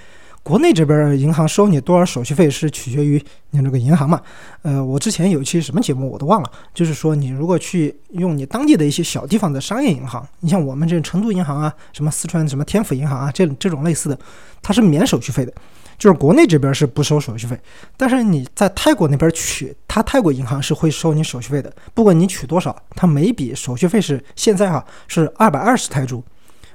[0.47, 4.21] 国内这边银行收你多少手续费是取决于你这个银行嘛？
[4.61, 14.17] 呃，我之前有一期什么节目我都忘了，就是说你如果去用你当地的一些小地方的商业银行，你像我们这成都银行啊，什么四川什么天府银行啊，这这种类似的，
[14.61, 15.51] 它是免手续费的。
[15.97, 17.59] 就是国内这边是不收手续费，
[17.97, 21.69] 但是你在泰国那边取，它泰国银行是会收你手续费的。
[21.93, 26.23] 不管你取多少，它每笔手续费是现在哈是二百二十泰铢，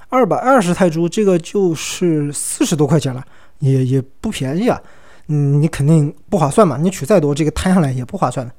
[0.09, 3.25] 二百二十泰铢这个就是四十多块钱了，
[3.71, 4.79] 也也不便宜啊。
[5.27, 8.53] 嗯，你肯定不划算嘛，你取再多，这个摊下来也不划算的。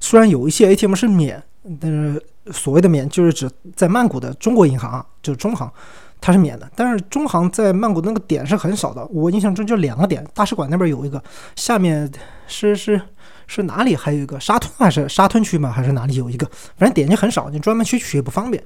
[0.00, 1.42] 虽然有一些 ATM 是免，
[1.80, 5.70] 但是所谓的免就是指在曼谷的中国银行，就是中行。
[6.18, 9.04] 它是免的，但是中行在曼谷那个点是很少的。
[9.08, 11.22] 我印象中就两个点，大使馆那边有一个，
[11.56, 12.10] 下面
[12.46, 13.00] 是是
[13.46, 16.46] 是哪里还有一个沙吞还是沙吞区嘛，还是哪里有一个？
[16.78, 18.60] 反正点就很少，你专门去取也不方便。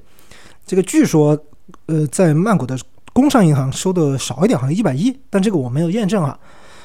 [0.65, 1.37] 这个据说，
[1.87, 2.79] 呃，在曼谷的
[3.13, 6.37] 工商银行收的少一点，好像一百一，但这个我没有验证啊。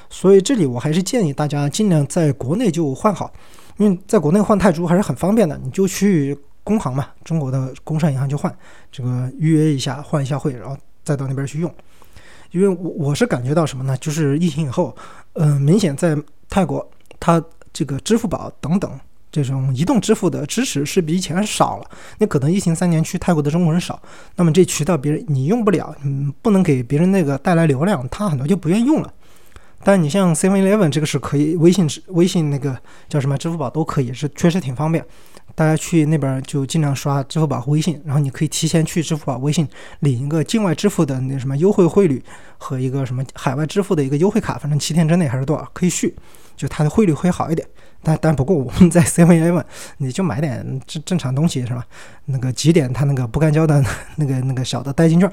[0.09, 3.33] 所以这里我还是建议大家尽量在国内就换好，
[3.77, 6.37] 因为在国内换泰铢还是很方便的，你就去。
[6.67, 8.53] 工行嘛，中国的工商银行就换
[8.91, 11.73] 这个预约一下，换一下汇，然后再到那边去用。
[12.51, 13.97] 因为我我是感觉到什么呢？
[13.99, 14.93] 就是疫情以后，
[15.35, 16.85] 嗯，明显在泰国，
[17.21, 17.41] 它
[17.73, 18.99] 这个支付宝等等
[19.43, 21.91] 这种移动支付的支持是比以前少了。
[22.19, 24.01] 那可能疫情三年去泰国的中国人少，
[24.37, 29.13] 那么这渠道别人你用不了，嗯，不能给别人那个带来流量，他很多就不愿意用了。
[29.85, 32.77] 但你像 Seven Eleven 这个是可以，微信支微信那个
[33.09, 35.05] 叫什么支付宝都可以，是确实挺方便。
[35.55, 39.67] 大家去那边就尽量刷支付宝微信，然后你可以提前去支付宝、微信
[40.01, 42.23] 领一个境外支付的那什么优惠汇率
[42.59, 46.15] 和一个什么海外支付的一个优惠卡，反正七天之内还是多少可以续，
[46.57, 47.67] 就它的汇率会好一点。
[48.03, 49.65] 但但不过我们在 Seven Eleven
[49.99, 51.85] 你就买点正正常东西是吧？
[52.27, 53.85] 那个几点它那个不干胶的
[54.17, 55.31] 那个那个小的代金券，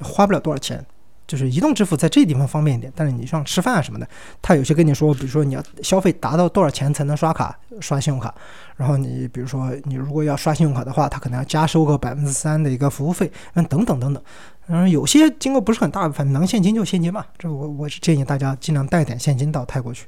[0.00, 0.84] 花不了多少钱。
[1.26, 4.08] 就是移动支付在这地方方便一点，但是你像吃饭啊什么的，
[4.42, 8.34] 他有些跟你说，比如说你要消费达到多少钱才能刷卡刷信用卡，
[8.76, 14.20] 然后你比如说你如果要刷信用卡的话，他可能要加收个百分之三的一个服务费，嗯等等等等，
[14.66, 17.24] 嗯有些金额不是很大，反正能现金就现金吧。
[17.38, 20.06] 这我我是建议大家尽量带点现金到泰国去。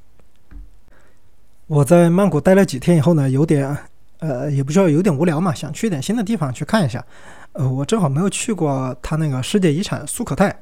[1.72, 3.74] 我在曼谷待了几天以后呢，有点
[4.18, 7.02] 呃也不知道有点无聊嘛，想去点新的地方去看一下。
[7.52, 10.54] 呃，我正好没有去过他那个世界遗产苏可泰。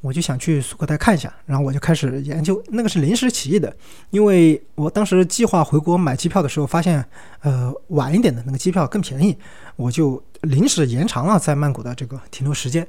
[0.00, 3.74] 我就想去苏克泰看一下，然后我就开始研究，那个是临时起意的，
[4.10, 7.04] 因为我当时计划回国买机票的时候，发现
[7.40, 9.36] 呃晚一点的那个机票更便宜，
[9.74, 12.86] 我就临时延长了在曼谷的这个停留时间，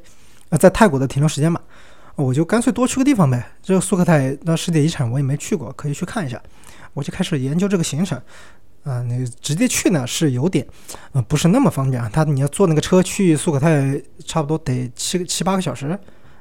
[0.49, 1.59] 呃，在泰国的停留时间嘛，
[2.15, 3.43] 我就干脆多去个地方呗。
[3.63, 6.39] 这个苏克泰那世界遗产我也没去过，可以去看一下，
[6.93, 8.17] 我就开始研究这个行程，
[8.83, 10.65] 啊，那直接去呢是有点，
[11.11, 15.97] 呃，不是那么方便啊，他你要坐那个车去苏可泰，差不多得七七八个小时。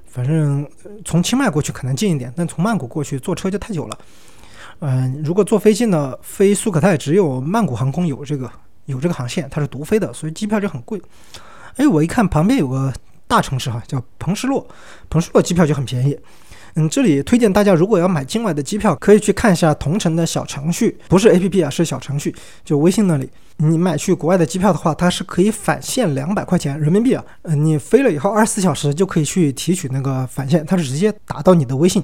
[0.07, 0.69] 反正
[1.07, 3.99] 从清迈过去可能近一点，但从曼谷过去坐车就太久了。
[4.81, 8.51] 嗯，如果坐飞机呢，飞苏可泰只有曼谷航空有这个
[8.85, 11.01] 有这个航线，它是独飞的，所以机票就很贵。
[11.77, 12.93] 哎，我一看旁边有个
[13.27, 14.67] 大城市哈，叫彭施洛，
[15.09, 16.19] 彭施洛机票就很便宜。
[16.75, 23.29] 嗯，这里推荐大家，如果要买境外的机票，可以去看一下同城的小程序，不是 A P P 啊，是小程序，就微信那里。
[23.59, 27.23] 你买去国外的机票的话，它是可以返现两百块钱人民币啊。
[27.43, 32.03] 嗯，你飞了以后二十四小时就可以去提取那个返现，它是直接打到你的微信，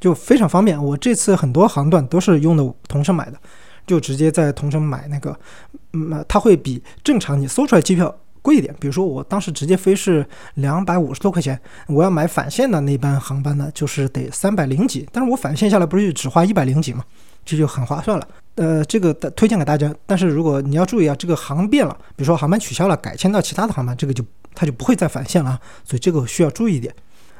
[0.00, 0.82] 就非常方便。
[0.82, 3.38] 我这次很多航段都是用的同城买的，
[3.86, 5.38] 就直接在同城买那个，
[5.92, 8.12] 嗯，它会比正常你搜出来机票。
[8.46, 17.04] 贵一点，比如说我当时直接飞是两百五十多块钱，我要买返现的那班航班呢，就是得三百零几，但是我返现下来不是只花一百零几吗？
[17.44, 18.28] 这就很划算了。
[18.54, 26.94] 呃，这个推荐给大家，但是如果你要注意啊，这个航变了，比如说航班取消了，改签到其他的航班，这个就它就不会再返现了啊，所以这个需要注意一点。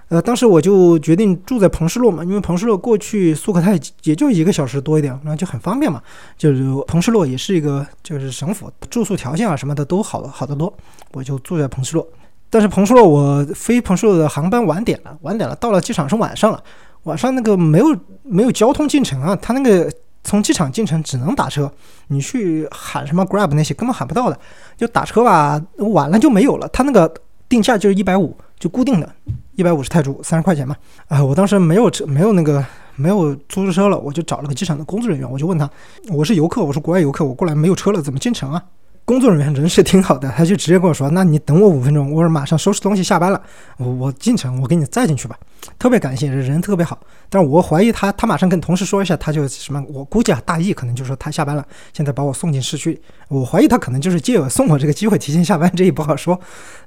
[0.08, 6.00] 呃，当时我就决定住在彭施洛嘛，因为彭施洛过去苏克泰也就一个小时多一点，那就很方便嘛。
[6.38, 10.72] 就是彭施洛也是一个就是省府，住宿条件啊什么的都好好得多，
[11.12, 12.06] 我就住在彭施洛。
[12.48, 16.62] 但是彭施洛我飞彭施洛的航班晚点了，晚点了，到了机场是晚上了，
[17.02, 17.86] 晚上那个没有
[18.22, 19.92] 没有交通进城啊，他那个
[20.22, 21.68] 从机场进城只能打车，
[22.06, 24.38] 你去喊什么 Grab 那些根本喊不到的，
[24.76, 27.12] 就打车吧，晚了就没有了，他那个
[27.48, 29.10] 定价就是一百五，就固定的。
[29.54, 30.76] 一百五十泰铢，三十块钱嘛。
[31.08, 32.64] 啊，我当时没有车，没有那个
[32.94, 35.70] 没有出租车了，我就找了个机场的工作人员，我就问他，
[36.10, 38.62] 我是游客，我是国外游客，我过来没有车了，怎么进城啊？
[39.06, 43.40] 工作人员人是挺好的， 他就直接跟我说：“那你等我五分钟，我说马上收拾东西下班了，
[43.78, 45.38] 我我进城，我给你载进去吧。”
[45.78, 46.98] 特别感谢，人特别好。
[47.28, 53.00] 但是我怀疑他，他马上跟同事说一下，他就什么，我估计啊，大意可能就是说他下班了，现在把我送进市区。
[53.28, 56.38] 我怀疑他可能就是借我送我这个机会提前下班，这也不好说。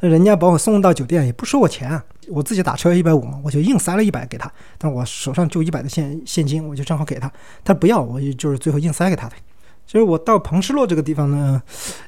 [0.02, 4.52] 人家把我送到酒店也不收我钱啊，我自己打车一百五嘛，我就硬塞了一百给他。
[4.78, 7.32] 但我手上就一百的现现金，我就正好给他，
[7.64, 9.36] 他不要，我就是最后硬塞给他的。
[9.90, 11.60] 就是我到彭施洛这个地方呢，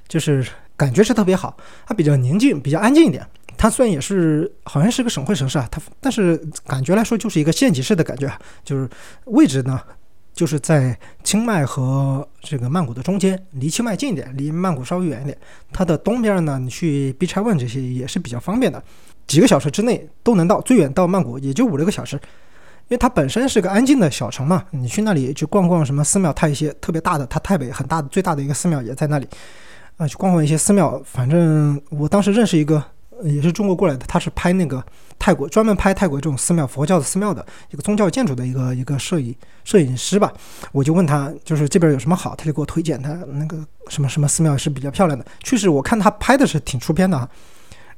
[0.07, 0.45] 就是
[0.77, 3.25] 感觉是特别好，它比较宁静，比较安静一点。
[3.57, 8.31] 它虽然也是好像是个省会城市啊，它但是感觉来说就是一个县级市的感觉，
[8.63, 8.87] 就是
[9.25, 9.81] 位置呢
[10.31, 15.35] 就是在清迈和这个曼谷的中间，离清迈近一点，离曼谷稍微远一点。
[15.73, 18.83] 它的东边呢，你去 b 差 h 这些也是比较方便的，
[19.25, 22.19] 几个小时之内都能到，最远到曼谷也就五六个小时。
[22.87, 29.27] 因为它本身是个安静的小城嘛，你去那里去逛逛什么寺庙，它一些特别大的，它台北很大的最大的一个寺庙也在那里，
[29.97, 31.01] 啊，去逛逛一些寺庙。
[31.05, 32.83] 反正我当时认识一个
[33.23, 34.83] 也是中国过来的，他是拍那个
[35.17, 40.33] 泰国专门拍泰国这种寺庙、佛教的寺庙的一个宗教建筑的一个一个摄影摄影师吧。
[40.71, 45.25] 我就问他，就是这边有什么好，他就给我推荐他那个什么什么寺庙是比较漂亮的。
[45.43, 47.29] 确实，我看他拍的是挺出片的哈。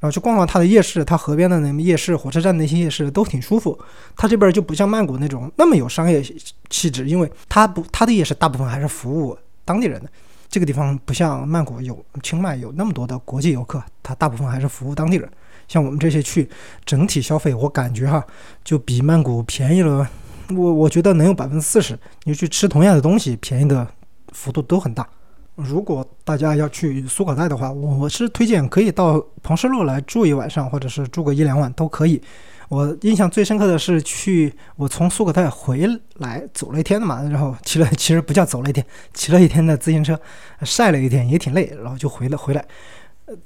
[0.04, 3.80] 然后去逛逛它的夜市，它河边的那夜市、火车站那些夜市都挺舒服。
[4.18, 6.22] 它这边就不像曼谷那种那么有商业
[6.70, 10.10] 气质，因为它不，它的夜市大部分还是服务当地人的。
[10.50, 15.32] 这个地方不像曼谷有清迈有那么多的国际游客，它大部分还是服务当地人。
[15.70, 16.50] 像我们这些去
[16.84, 18.22] 整体消费，我感觉哈，
[18.62, 20.06] 就比曼谷便宜了。
[20.50, 21.98] 我我觉得能有百分之四十。
[22.26, 23.88] 你去吃同样的东西，便宜的
[24.34, 25.08] 幅度都很大。
[25.56, 32.22] 如果大家要去苏格泰的话，我是推荐可以到彭施洛来住一晚上，或者是住个一两晚都可以。
[32.70, 40.20] 我印象最深刻的是去我从苏格泰回来走了一天的嘛，然后骑了其实不叫走了一天，骑了一天的自行车，
[40.64, 42.66] 晒了一天也挺累，然后就回了回来。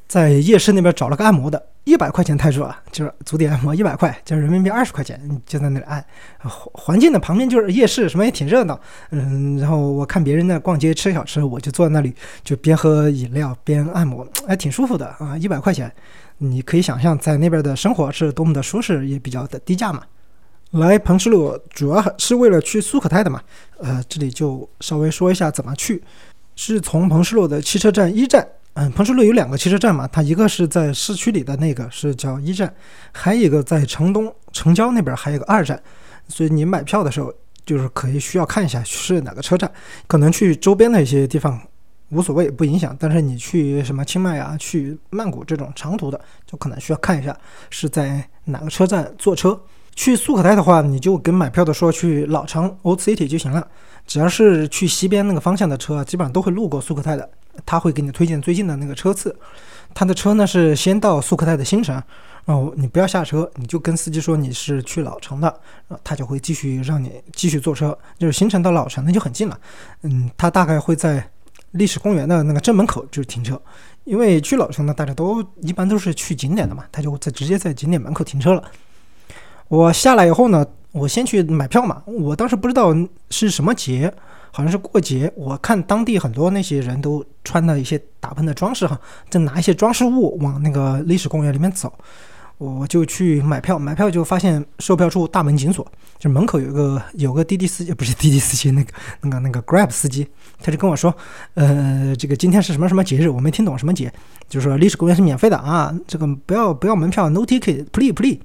[0.07, 6.03] 在夜市那边找了个按摩的，一百块钱泰铢啊，就是足底按摩一百块，就是人民币二十块钱，就在那里按。
[6.39, 8.79] 环环境的旁边就是夜市，什么也挺热闹。
[9.11, 12.11] 嗯，然后我看别人在逛街吃小吃，我就坐在那里，
[12.43, 15.37] 就边喝饮料边按摩，还挺舒服的啊。
[15.37, 15.91] 一百块钱，
[16.39, 20.01] 你可以想象在那边的生活是多么的舒适，也比较的低价嘛。
[20.71, 23.39] 来彭施洛主要是为了去苏可泰的嘛，
[23.77, 26.03] 呃，这里就稍微说一下怎么去，
[26.55, 28.45] 是从彭施洛的汽车站一站。
[28.79, 32.71] 嗯，彭施洛有两个汽车站嘛，它一个是在市区里的那个是叫一站，
[33.11, 35.81] 还有一个在城东城郊那边还有个二站，
[36.27, 37.33] 所以你买票的时候
[37.65, 39.71] 就是可以需要看一下是哪个车站，
[40.05, 41.59] 可能去周边的一些地方
[42.09, 47.35] 无所谓不影响，但是你去什么清迈啊、去曼谷这种长途的，就可能需要看一下
[47.71, 49.59] 是在哪个车站坐车。
[49.95, 53.67] 去苏可泰的话，你就跟买票的说去老城 Old City 就行了，
[54.05, 57.27] 只要是去西边那个方向的车，基本上都会路过苏可泰的。
[57.65, 59.35] 他会给你推荐最近的那个车次，
[59.93, 61.95] 他的车呢是先到苏克泰的新城，
[62.45, 65.59] 然后你不要下车，你就跟司机说你是去老城的，
[66.03, 69.59] 他就会继续让你继续坐车，就是新城到老城那就很近了，
[70.03, 71.29] 嗯，他大概会在
[71.71, 73.61] 历史公园的那个正门口就停车，
[74.03, 78.63] 因为去老城呢大家都一般都是去景点的嘛，他就在直接在景点门口停车了。
[79.67, 80.65] 我下来以后呢。
[80.93, 82.01] 我先去买票嘛。
[82.07, 82.91] 我当时不知道
[83.29, 84.11] 是什么节，
[84.51, 85.31] 好像是过节。
[85.35, 91.93] 我看当地很多那些人都穿的一些打扮的装饰哈，在拿一些装饰物往那个历史公园里面走。
[92.59, 95.85] 我就去买票，买票就发现售票处大门紧锁，
[96.17, 98.91] 就门口有个有个滴滴司机，不是滴滴司机，那个
[99.21, 100.27] 那个那个 Grab 司机，
[100.59, 101.15] 他就跟我说，
[101.53, 104.11] 呃，这个今天是什么什么节日，我没听懂什么节，
[104.49, 108.39] 就说历史公园是免费的啊，这个不要不要门票，no ticket，please please。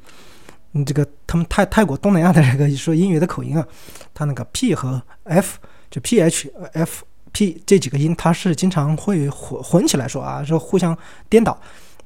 [0.75, 3.67] 嗯，这个他们泰泰国东南亚的这个说英语的口音啊，
[4.13, 5.57] 他那个 P 和 F
[5.93, 10.97] 就 P H F P 这几个音，他是经常会混混起来说啊，说互相
[11.29, 11.57] 颠倒。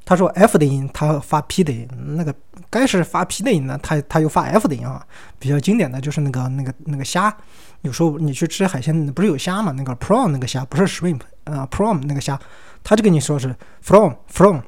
[0.04, 2.34] 他说 F 的音，他发 P 的音，那个
[2.68, 5.04] 该是发 P 的音呢，他他又发 F 的音啊。
[5.38, 7.34] 比较经典的就是那个那个那个虾，
[7.82, 9.72] 有时候你去吃海鲜，不是有虾嘛？
[9.72, 12.38] 那个 prawn 那个虾不是 shrimp 啊，prawn 那个虾，
[12.84, 14.60] 他就跟你说是 from from。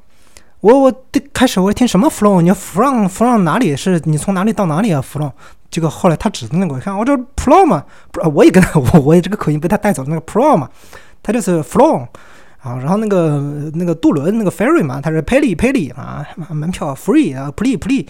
[0.60, 0.92] 我我
[1.32, 2.40] 开始我听什么 from？
[2.40, 3.76] 你 from from 哪里？
[3.76, 5.30] 是你从哪里到哪里啊？from
[5.70, 10.68] 这个后来他指的那个，我看我这 pro 嘛，不，我也跟他 我我也这个口音被他带走了，那个 pro 嘛，
[11.22, 12.04] 他就是 from。
[12.60, 18.04] 啊，然后那个那个渡轮那个 ferry 嘛，他是 pay pay 啊，门票 free 啊，please please，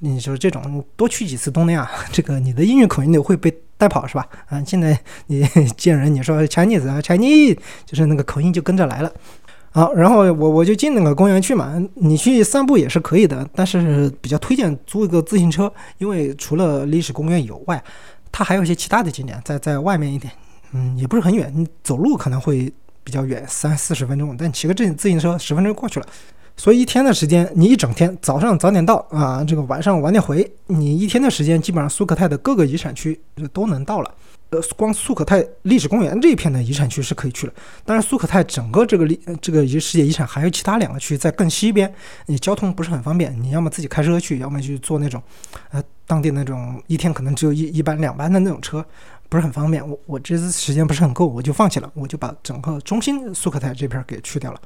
[0.00, 4.28] 你就是这种多去几次东南亚，这个你的英语口音就会被带跑是吧？
[4.50, 4.96] 啊，现在
[5.28, 5.42] 你
[5.74, 9.10] 见人你说 Chinese 啊 Chinese，就是那个口音就跟着来了。
[9.70, 17.82] 好，然后我我就进那个公园去嘛，你去散步也是可以的，但是比较推荐租一个自行车，因为除了历史公园以外，
[18.32, 20.32] 它还有一些其他的景点在在外面一点，
[20.72, 22.72] 嗯，也不是很远，你走路可能会。
[23.04, 26.06] 比较远，三四十分钟，但骑个自自行车十分钟过去了。
[26.58, 34.14] 所以一天的时间，你一整天早上早点到啊，这个晚上晚点回，你一天的时间基本上苏克泰的各个遗产区就都能到了。
[34.50, 37.52] 呃，光苏可泰历史公园这一片的遗产区是可以去了。
[37.84, 41.92] 当然，苏可泰整个这个历这个遗世界遗产还有其他两个区在更西边，
[42.26, 45.22] 你交通不是很方便，你要么自己开车去，要么去坐那种
[45.70, 48.84] 呃当地那种一天可能只有一一班两班的那种车。
[49.30, 54.58] 不是很方便，我我这次时间不是很够，我就放弃了，我就把整个中心苏可泰这片给去掉了。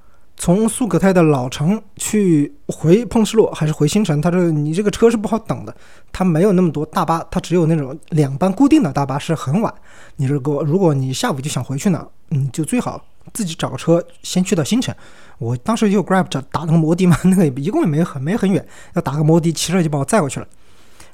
[0.43, 5.73] 从苏可泰的老城去回彭士洛还是回新城，他说你这个车是不好等的，
[6.11, 9.73] 他没有那么多大巴，他只有那种两班固定的大巴，是很晚。
[10.17, 13.01] 你如果如果你下午就想回去呢，嗯，就最好
[13.33, 14.93] 自己找个车先去到新城。
[15.39, 20.47] 我当时就 Grab 打了个摩的嘛， 那个一共也没很没很远，要打个摩的骑车就把我载过去了。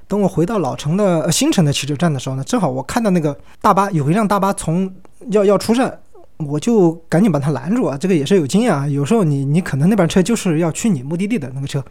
[0.06, 4.90] 等我回到老城的新城的汽车站的时候呢，正好我看到那个大巴有一辆大巴从
[5.32, 6.00] 要要出站，
[6.38, 7.96] 我就赶紧把他拦住啊。
[7.98, 11.84] 这个也是有经验啊，有时候你你可能那班车就是要去你目的地的那个车，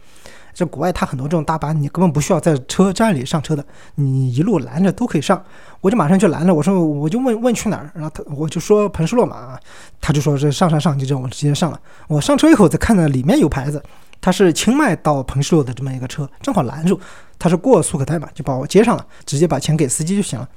[0.52, 5.42] 这国外它很多这种大巴，你根本不需要在车站里上车的，你一路拦着都可以上。
[5.80, 9.58] 我就马上就拦了，我说我就问问去哪儿，然后他我就说彭士洛嘛，
[10.00, 11.80] 他就说这上上上，就这样我直接上了。
[12.08, 13.82] 我上车以后再看到里面有牌子。
[14.20, 16.98] 他是清迈到彭士洛的这么一个车，正好拦住。
[17.38, 20.48] 他是过苏可泰嘛，就把我接上了，直接把钱给司机就行了。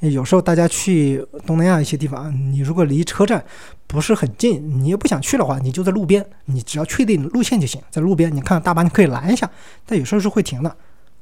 [0.00, 3.44] 有时候大家去东南亚一些地方，你如果离车站
[3.86, 9.50] 不是很近，你也不想去的话，你就在路边，你只要确定路线就行，在路边，你看大巴你可以拦一下，
[9.84, 10.74] 但有时候是会停的。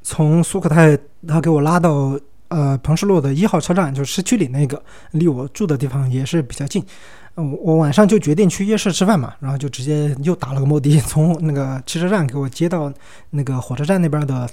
[0.03, 2.19] 从苏可泰他给我拉到
[2.49, 6.85] 呃彭士洛的一号车站，就是市区里那个，离我住的地方也是比较近。
[7.35, 12.93] 我晚上就决定去夜市吃饭嘛，然后就直接又打了个摩的，从那个汽车站给我接到
[13.31, 14.49] 那个火车站那边的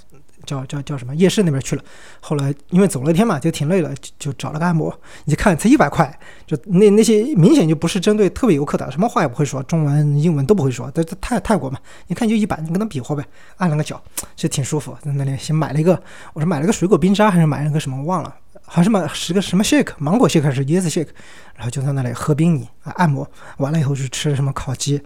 [0.45, 1.83] 叫叫叫什么夜市那边去了。
[2.21, 4.97] 后来因为走了一天嘛，就挺累了，就找了个按摩。
[5.25, 6.17] 你看才一百块，
[6.47, 10.89] 就那那些明显就不是针对特别游客的，什么话也不会说，中文英文都不会说。
[10.91, 11.77] 这泰泰国嘛，
[12.07, 13.25] 你看就一百，你跟他比划呗，
[13.57, 14.01] 按了个脚，
[14.35, 14.95] 就挺舒服。
[15.01, 16.01] 在那里先买了一个，
[16.33, 18.33] 我是买了个水果冰渣还是买了个什么忘了。
[18.67, 21.09] 好像买十个什么 shake，芒果 shake 还是椰子 shake，
[21.55, 24.99] 然后就在那里喝冰泥啊，按摩完了以后去吃什么烤鸡，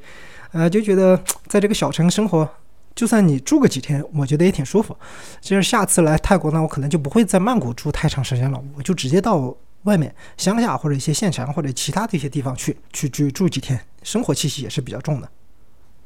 [0.53, 2.49] 呃，就觉得在这个小城生活，
[2.95, 4.95] 就算你住个几天，我觉得也挺舒服。
[5.41, 15.29] 就是下次来泰国呢，我可能就不会在曼谷住太长时间了，我就直接到外面乡下或者一些县城或者其他的一些地方去去去住几天，生活气息也是比较重的。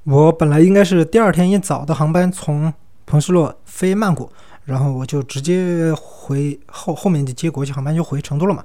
[0.04, 2.74] 我本来应该是第二天一早的航班从
[3.06, 4.30] 彭斯洛飞曼谷。
[4.66, 8.64] 然后我就直接回后后面就接国际航班就回成都了嘛，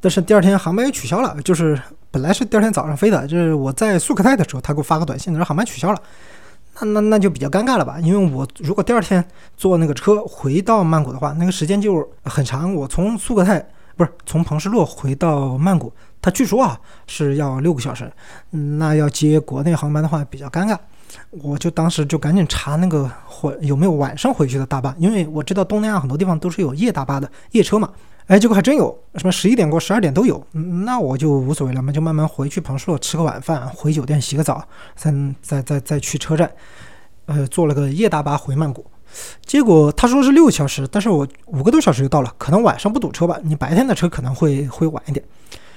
[0.00, 1.76] 但是第二天航班又取消了，就是
[2.08, 6.00] 本来是第二天早上飞的，就是我在苏可泰的时候，他给我发个短信，他说航班取消了，
[6.80, 7.98] 那那那就比较尴尬了吧？
[8.00, 9.24] 因为我如果第二天
[9.56, 13.64] 坐那个车回到曼谷的话，那个时间就很长，我从苏可泰
[13.96, 18.10] 不是从彭士洛回到曼谷，他据说啊是要六个小时，
[18.50, 20.76] 那要接国内航班的话比较尴尬。
[21.30, 27.90] 我就当时就赶紧查那个回有没有晚上回去的大巴，因为我知道东南亚很多地方都是有夜大巴的夜车嘛。
[28.30, 30.40] 哎，结果还真有，什么十一点过十二点都有。
[30.52, 34.64] 那我就无所谓了嘛，就慢慢回去彭斯洛吃个晚饭，回酒店洗个澡，
[34.94, 35.12] 再
[35.42, 36.48] 再再再去车站，
[37.26, 38.86] 呃，坐了个夜大巴回曼谷。
[39.44, 45.24] 结果他说是六个小时，但是我五个多小时就到了，可能晚上不堵车吧，你白天的车可能会会晚一点。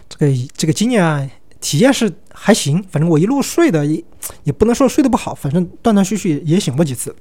[0.08, 1.28] 这个这个经验啊，
[1.60, 4.04] 体验是还行，反正我一路睡的也
[4.44, 7.16] 也不能说睡得不好，反正断断续续也醒过几次，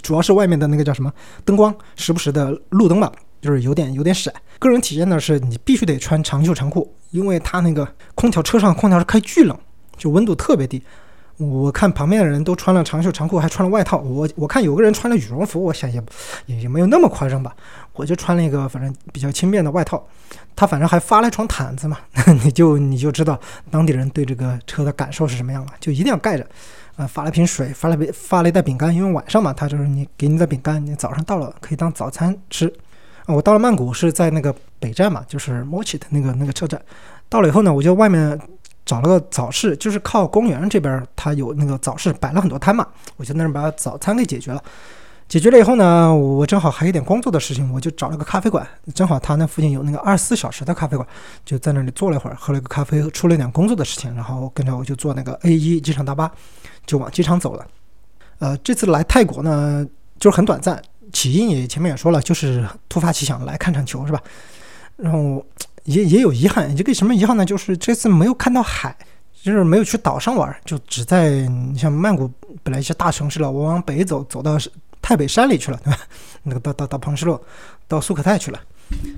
[0.00, 1.12] 主要是外面的那个叫什么
[1.44, 3.10] 灯光，时不时的路灯吧，
[3.40, 4.32] 就是有点有点闪。
[4.58, 9.58] 个人体验呢是你必须得穿长袖长裤，因为它那个空调车上空调是开巨冷，
[9.96, 10.82] 就温度特别低。
[11.38, 13.96] 我看旁边的人都穿了长袖长裤，还穿了外套。
[13.96, 16.02] 我我看有个人穿了羽绒服，我想也
[16.44, 17.56] 也也没有那么夸张吧。
[17.94, 20.06] 我就穿了一个反正比较轻便的外套。
[20.54, 21.96] 他反正还发了一床毯子嘛，
[22.44, 25.72] 你就你就知道当地人对这个车的感受是什么样了。
[25.80, 26.46] 就一定要盖着。
[26.96, 32.70] 啊，发了瓶水，发了杯发了一袋饼干，因为晚上嘛，他就是你给你的饼干，你早上到了可以当早餐吃。
[33.32, 36.80] 我到了曼谷是在那个北站嘛，就是 Mochi 的那个那个车站。
[37.28, 38.38] 到了以后呢，我就外面。
[38.86, 42.84] 找了个早市，就是靠公园这边，它有那个早市，摆了很多摊嘛。
[43.16, 44.60] 我就那儿把早餐给解决了。
[45.28, 51.06] 解决了以后呢，我正好还有点工作的事情，我就找了个咖啡馆，正好他那附近有那个二十四小时的咖啡馆，
[51.44, 56.28] 就在那里坐了一会儿，喝了个咖啡，出了点工作的事情，然后跟着我就坐那个 A 一机场大巴，
[56.84, 57.64] 就往机场走了。
[58.40, 59.86] 呃，这次来泰国呢，
[60.18, 60.82] 就是很短暂，
[61.12, 64.22] 起因也前面也说了，就是突发奇想来看场球，是吧？
[64.96, 65.44] 然后。
[65.84, 67.44] 也也有遗憾，这个什么遗憾呢？
[67.44, 68.94] 就是这次没有看到海，
[69.42, 72.30] 就是没有去岛上玩，就只在你像曼谷
[72.62, 74.58] 本来一些大城市了，我往北走，走到
[75.00, 75.98] 太北山里去了，对吧？
[76.44, 77.40] 那个到到到彭石路，
[77.88, 78.60] 到苏可泰去了，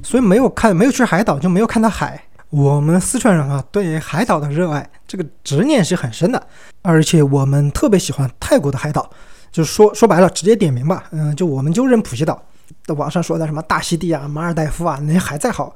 [0.04, 2.22] 所以没有看，没有去海岛，就没有看到海。
[2.48, 6.46] 我们四川人啊，对海岛的热爱，这个执念是很深的，
[6.80, 9.10] 而且我们特别喜欢泰国的海岛，
[9.52, 12.42] 就说说白了，直接点名吧，嗯，就我们就认普吉岛。
[12.86, 15.74] 的网上说的什么大溪地啊、马尔代夫啊，那些还在好。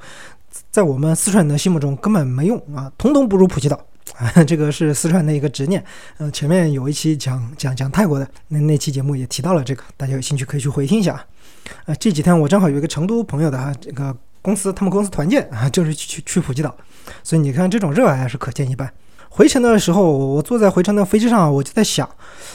[0.71, 3.79] 在我们四川人的心目中根本没用啊，通通不如普吉岛
[4.17, 4.33] 啊！
[4.45, 5.85] 这个是四川的一个执念。
[6.17, 11.27] 嗯，前面有一期讲讲讲泰国的那那期节目也提到了这个，大家有兴趣可以去回听一下啊。
[11.85, 16.75] 呃，这几天我正好有一个成都朋友的啊这个公司，他们公司团建啊，就是去去普吉岛，
[17.23, 18.91] 所以你看这种热爱是可见一斑。
[19.37, 22.09] 回程的时候，我坐在回程的飞机上，我就在想，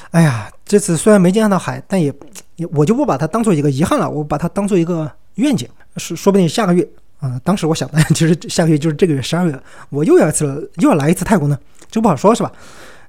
[0.09, 2.11] 哎呀，这次虽然没见到海，但也
[2.55, 6.87] 也我就不把它当做一个遗憾了，我把它当做一个愿景，说说不定下个月。
[7.19, 11.55] 啊，当时我想的其实下个月就是这个月十二月，我又要一次又要来一次泰国呢，
[11.91, 12.51] 这不好说，是吧？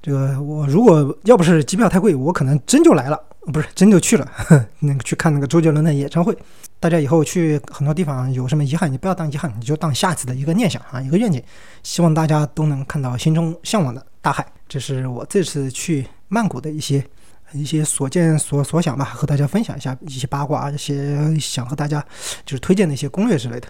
[0.02, 3.18] 这个我如果要不是机票太贵，我可能真就来了，
[3.50, 4.30] 不是真就去了，
[4.80, 6.36] 那个去看那个周杰伦的演唱会。
[6.82, 11.40] 大家以后去很多地方有什么遗憾，你不要当遗憾，你就当下次的一个念想啊，一个愿景。
[11.84, 14.44] 希望大家都能看到心中向往的大海。
[14.68, 17.04] 这是我这次去曼谷的一些
[17.52, 22.04] 一些所见所所想吧，和大家分享一下一些八卦啊，一些想和大家
[22.44, 23.68] 就是推荐的一些攻略之类的。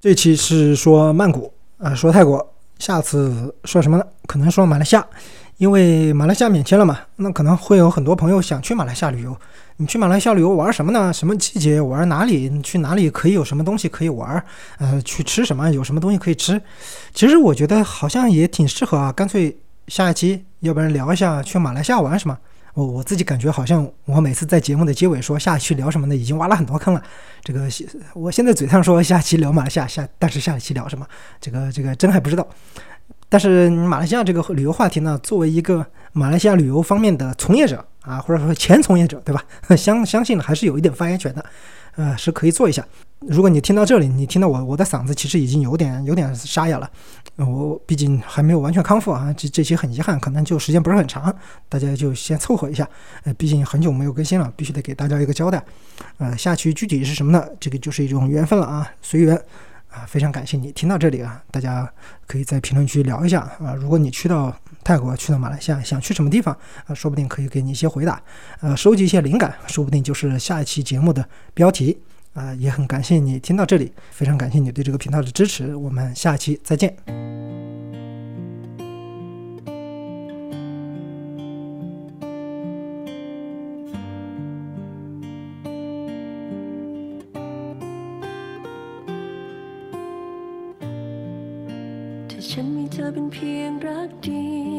[0.00, 4.04] 这期是说曼谷，呃，说泰国，下次说什么呢？
[4.26, 5.04] 可能说马来西亚，
[5.56, 9.36] 因为马来西亚免签了嘛，那可能会有很多朋友想去马来西亚旅游。
[9.80, 11.10] 你去马来西亚旅游玩什么呢？
[11.10, 12.50] 什么季节玩哪里？
[12.50, 14.44] 你去哪里可以有什么东西可以玩？
[14.76, 15.70] 呃，去吃什么？
[15.70, 16.60] 有什么东西可以吃？
[17.14, 19.56] 其实我觉得好像也挺适合啊，干脆
[19.88, 22.36] 下一期，要不然聊一下去马来西亚玩什么。
[22.74, 27.02] 我我自己感觉好像我每次在节目的结尾说下期聊什么的，已经挖了很多坑了。
[27.42, 27.66] 这个
[28.12, 31.06] 我现在嘴上说下期聊马来西亚下，但是下期聊什么，
[31.40, 32.46] 这个这个真还不知道。
[33.30, 39.44] 但是马来西亚这个旅游话题呢，作为一个马来西亚旅游方面的从业者啊，或者说前从业者，对吧？
[39.76, 41.44] 相相信还是有一点发言权的，
[41.96, 42.84] 呃，是可以做一下。
[43.20, 46.90] 如果你听到这里，你听到我我的嗓子其实已经有点有点沙哑了，
[47.36, 51.34] 我毕竟还没有完全康复啊，这这期很遗憾，可能就时间不是很长，
[51.68, 52.88] 大家就先凑合一下，
[53.24, 55.62] 呃，毕竟很久没有更新了，必须得给大家一个交代，
[56.16, 57.46] 呃，下期具体是什么呢？
[57.60, 59.36] 这个就是一种缘分了啊，随缘
[59.90, 61.86] 啊，非常感谢你听到这里啊，大家
[62.26, 64.56] 可以在评论区聊一下啊，如果你去到
[64.89, 66.55] 泰国、去到马来西亚，想去什么地方
[66.85, 68.21] 啊，说不定可以给你一些回答，
[68.61, 71.97] 呃，收集一些灵感，说不定就是下一期节目的标题。
[72.33, 76.95] 啊，也很感谢你听到这里，非常感谢你对这个频道的支持，我们下期再见。
[92.49, 94.78] ฉันมีเธอเป็นเพียงรักเดีย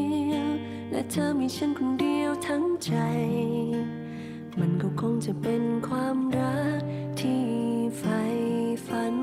[1.10, 2.92] เธอมีฉันคนเดียวทั้งใจ
[4.58, 6.80] มันก็คงจะเป็นความรัก
[7.20, 7.44] ที่
[7.98, 8.20] ใฝ่
[8.86, 9.16] ฝัน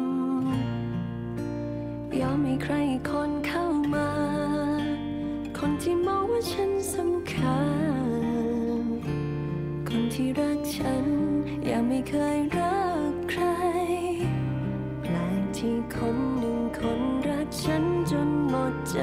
[2.19, 2.73] ยอมให้ใคร
[3.09, 4.09] คนเข้ามา
[5.57, 7.59] คนที่มองว่าฉันสำคั
[8.82, 8.84] ญ
[9.88, 11.05] คนที่รักฉัน
[11.69, 13.43] ยังไม่เคยรักใคร
[15.01, 18.99] แปลกที่คนหนึ่งคนรักฉันจนหมดใจ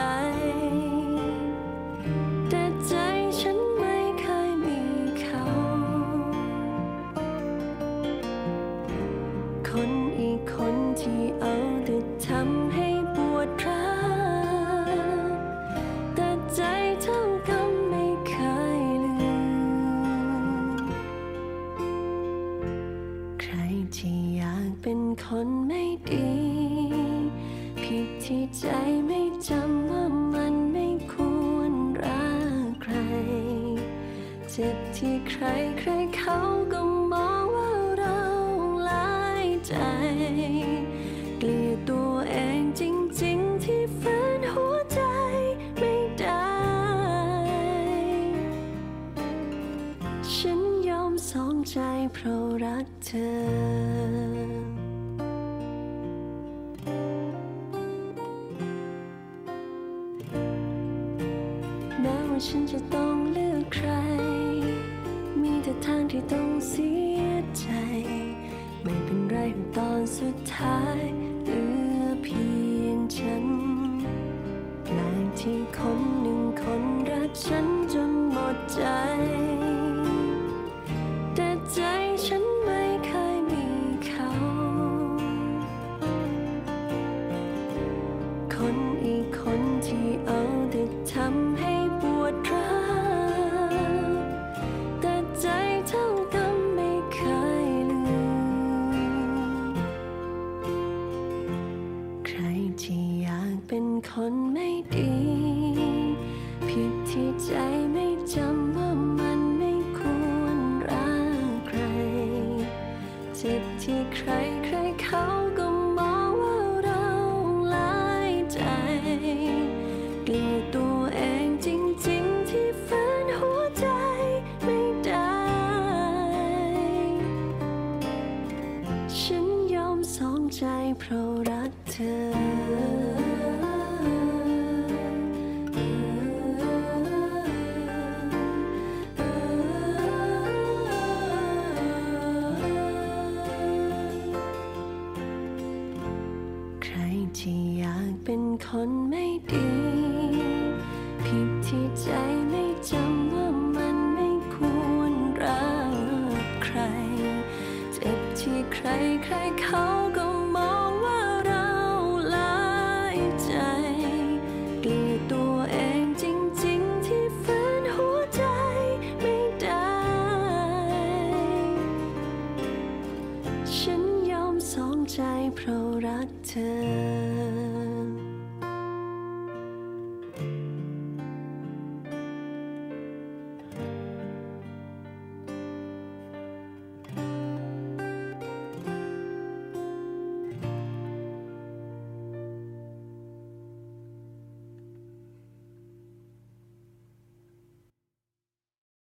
[62.39, 63.06] 甚至都